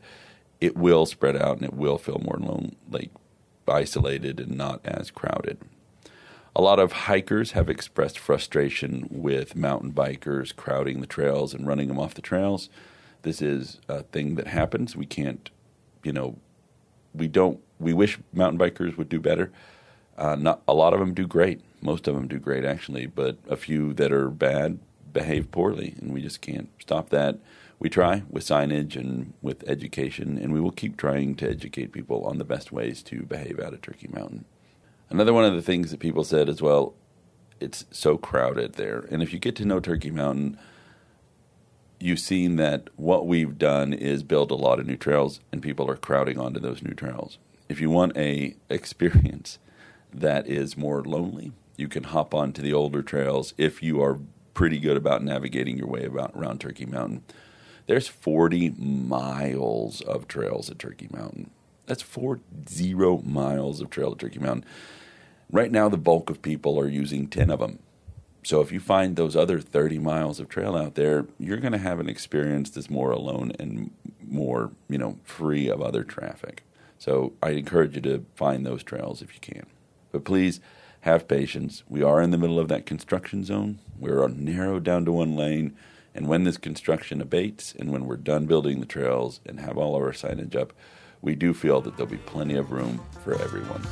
it 0.60 0.76
will 0.76 1.06
spread 1.06 1.36
out 1.36 1.56
and 1.56 1.64
it 1.64 1.74
will 1.74 1.98
feel 1.98 2.20
more 2.22 2.38
lone, 2.38 2.76
like 2.88 3.10
isolated 3.66 4.40
and 4.40 4.56
not 4.56 4.80
as 4.84 5.10
crowded. 5.10 5.58
A 6.54 6.62
lot 6.62 6.78
of 6.78 6.92
hikers 6.92 7.52
have 7.52 7.68
expressed 7.68 8.18
frustration 8.18 9.08
with 9.10 9.56
mountain 9.56 9.92
bikers 9.92 10.54
crowding 10.54 11.00
the 11.00 11.06
trails 11.06 11.52
and 11.52 11.66
running 11.66 11.88
them 11.88 11.98
off 11.98 12.14
the 12.14 12.22
trails. 12.22 12.68
This 13.24 13.42
is 13.42 13.80
a 13.88 14.02
thing 14.02 14.36
that 14.36 14.46
happens. 14.46 14.94
We 14.94 15.06
can't, 15.06 15.50
you 16.02 16.12
know, 16.12 16.36
we 17.14 17.26
don't. 17.26 17.58
We 17.80 17.92
wish 17.92 18.18
mountain 18.32 18.58
bikers 18.58 18.96
would 18.96 19.08
do 19.08 19.18
better. 19.18 19.50
Uh, 20.16 20.36
not 20.36 20.62
a 20.68 20.74
lot 20.74 20.92
of 20.92 21.00
them 21.00 21.14
do 21.14 21.26
great. 21.26 21.60
Most 21.80 22.06
of 22.06 22.14
them 22.14 22.28
do 22.28 22.38
great 22.38 22.64
actually, 22.64 23.06
but 23.06 23.38
a 23.48 23.56
few 23.56 23.92
that 23.94 24.12
are 24.12 24.30
bad 24.30 24.78
behave 25.12 25.50
poorly, 25.50 25.94
and 26.00 26.12
we 26.12 26.20
just 26.20 26.42
can't 26.42 26.68
stop 26.78 27.08
that. 27.10 27.38
We 27.78 27.88
try 27.88 28.22
with 28.28 28.44
signage 28.44 28.94
and 28.94 29.32
with 29.40 29.66
education, 29.68 30.38
and 30.38 30.52
we 30.52 30.60
will 30.60 30.70
keep 30.70 30.96
trying 30.96 31.34
to 31.36 31.48
educate 31.48 31.92
people 31.92 32.24
on 32.26 32.38
the 32.38 32.44
best 32.44 32.72
ways 32.72 33.02
to 33.04 33.22
behave 33.22 33.58
out 33.58 33.72
of 33.72 33.80
Turkey 33.80 34.08
Mountain. 34.12 34.44
Another 35.08 35.32
one 35.32 35.44
of 35.44 35.54
the 35.54 35.62
things 35.62 35.90
that 35.90 36.00
people 36.00 36.24
said 36.24 36.48
as 36.48 36.60
well, 36.60 36.94
it's 37.60 37.86
so 37.90 38.18
crowded 38.18 38.74
there. 38.74 39.06
And 39.10 39.22
if 39.22 39.32
you 39.32 39.38
get 39.38 39.56
to 39.56 39.64
know 39.64 39.80
Turkey 39.80 40.10
Mountain, 40.10 40.58
you've 42.04 42.20
seen 42.20 42.56
that 42.56 42.90
what 42.96 43.26
we've 43.26 43.56
done 43.56 43.94
is 43.94 44.22
build 44.22 44.50
a 44.50 44.54
lot 44.54 44.78
of 44.78 44.86
new 44.86 44.96
trails 44.96 45.40
and 45.50 45.62
people 45.62 45.90
are 45.90 45.96
crowding 45.96 46.38
onto 46.38 46.60
those 46.60 46.82
new 46.82 46.92
trails. 46.92 47.38
If 47.66 47.80
you 47.80 47.88
want 47.88 48.14
a 48.14 48.56
experience 48.68 49.58
that 50.12 50.46
is 50.46 50.76
more 50.76 51.02
lonely, 51.02 51.52
you 51.76 51.88
can 51.88 52.04
hop 52.04 52.34
onto 52.34 52.60
the 52.60 52.74
older 52.74 53.02
trails 53.02 53.54
if 53.56 53.82
you 53.82 54.02
are 54.02 54.20
pretty 54.52 54.78
good 54.78 54.98
about 54.98 55.24
navigating 55.24 55.78
your 55.78 55.88
way 55.88 56.04
about 56.04 56.32
around 56.36 56.60
Turkey 56.60 56.84
Mountain. 56.84 57.24
There's 57.86 58.06
40 58.06 58.74
miles 58.78 60.02
of 60.02 60.28
trails 60.28 60.70
at 60.70 60.78
Turkey 60.78 61.08
Mountain. 61.10 61.50
That's 61.86 62.02
four 62.02 62.40
zero 62.68 63.22
miles 63.24 63.80
of 63.80 63.88
trail 63.88 64.14
to 64.14 64.26
Turkey 64.26 64.38
Mountain. 64.40 64.66
Right 65.50 65.72
now, 65.72 65.88
the 65.88 65.96
bulk 65.96 66.28
of 66.28 66.42
people 66.42 66.78
are 66.78 66.88
using 66.88 67.28
10 67.28 67.50
of 67.50 67.60
them. 67.60 67.78
So 68.44 68.60
if 68.60 68.70
you 68.70 68.78
find 68.78 69.16
those 69.16 69.34
other 69.34 69.58
30 69.58 69.98
miles 69.98 70.38
of 70.38 70.50
trail 70.50 70.76
out 70.76 70.96
there, 70.96 71.26
you're 71.38 71.56
going 71.56 71.72
to 71.72 71.78
have 71.78 71.98
an 71.98 72.10
experience 72.10 72.68
that's 72.68 72.90
more 72.90 73.10
alone 73.10 73.52
and 73.58 73.90
more, 74.22 74.70
you 74.88 74.98
know, 74.98 75.18
free 75.24 75.68
of 75.68 75.80
other 75.80 76.04
traffic. 76.04 76.62
So 76.98 77.32
I 77.42 77.50
encourage 77.50 77.96
you 77.96 78.02
to 78.02 78.26
find 78.34 78.66
those 78.66 78.82
trails 78.82 79.22
if 79.22 79.32
you 79.34 79.40
can. 79.40 79.64
But 80.12 80.24
please 80.24 80.60
have 81.00 81.26
patience. 81.26 81.84
We 81.88 82.02
are 82.02 82.20
in 82.20 82.32
the 82.32 82.38
middle 82.38 82.58
of 82.58 82.68
that 82.68 82.84
construction 82.84 83.44
zone. 83.44 83.78
We're 83.98 84.28
narrowed 84.28 84.84
down 84.84 85.06
to 85.06 85.12
one 85.12 85.36
lane. 85.36 85.74
And 86.14 86.28
when 86.28 86.44
this 86.44 86.58
construction 86.58 87.22
abates 87.22 87.74
and 87.74 87.90
when 87.90 88.04
we're 88.04 88.16
done 88.18 88.44
building 88.44 88.80
the 88.80 88.86
trails 88.86 89.40
and 89.46 89.58
have 89.58 89.78
all 89.78 89.96
of 89.96 90.02
our 90.02 90.12
signage 90.12 90.54
up, 90.54 90.74
we 91.22 91.34
do 91.34 91.54
feel 91.54 91.80
that 91.80 91.96
there'll 91.96 92.12
be 92.12 92.18
plenty 92.18 92.56
of 92.56 92.72
room 92.72 93.00
for 93.22 93.40
everyone. 93.40 93.82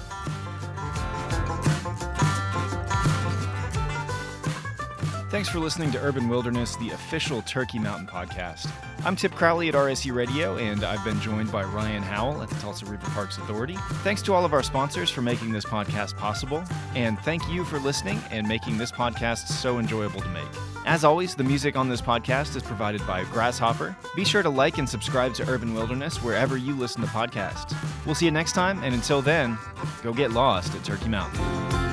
Thanks 5.33 5.49
for 5.49 5.61
listening 5.61 5.91
to 5.93 5.99
Urban 6.03 6.29
Wilderness, 6.29 6.77
the 6.77 6.91
official 6.91 7.41
Turkey 7.41 7.79
Mountain 7.79 8.07
podcast. 8.07 8.71
I'm 9.03 9.17
Tip 9.17 9.33
Crowley 9.33 9.71
at 9.71 9.75
RSU 9.75 10.15
Radio, 10.15 10.59
and 10.59 10.85
I've 10.85 11.03
been 11.07 11.19
joined 11.23 11.51
by 11.51 11.65
Ryan 11.65 12.03
Howell 12.03 12.43
at 12.43 12.51
the 12.51 12.55
Tulsa 12.57 12.85
River 12.85 13.07
Parks 13.13 13.39
Authority. 13.39 13.79
Thanks 14.05 14.21
to 14.25 14.35
all 14.35 14.45
of 14.45 14.53
our 14.53 14.63
sponsors 14.63 15.09
for 15.09 15.23
making 15.23 15.51
this 15.51 15.65
podcast 15.65 16.19
possible, 16.19 16.63
and 16.95 17.19
thank 17.21 17.49
you 17.49 17.65
for 17.65 17.79
listening 17.79 18.21
and 18.31 18.47
making 18.47 18.77
this 18.77 18.93
podcast 18.93 19.49
so 19.49 19.79
enjoyable 19.79 20.21
to 20.21 20.29
make. 20.29 20.45
As 20.85 21.03
always, 21.03 21.35
the 21.35 21.45
music 21.45 21.77
on 21.77 21.89
this 21.89 22.03
podcast 22.03 22.55
is 22.55 22.63
provided 22.63 23.01
by 23.07 23.25
Grasshopper. 23.25 23.97
Be 24.15 24.27
sure 24.27 24.43
to 24.43 24.51
like 24.51 24.77
and 24.77 24.87
subscribe 24.87 25.33
to 25.37 25.49
Urban 25.49 25.73
Wilderness 25.73 26.23
wherever 26.23 26.59
you 26.59 26.75
listen 26.75 27.01
to 27.01 27.09
podcasts. 27.09 27.75
We'll 28.05 28.15
see 28.15 28.27
you 28.27 28.33
next 28.33 28.53
time, 28.53 28.83
and 28.83 28.95
until 28.95 29.23
then, 29.23 29.57
go 30.03 30.13
get 30.13 30.33
lost 30.33 30.75
at 30.75 30.85
Turkey 30.85 31.09
Mountain. 31.09 31.92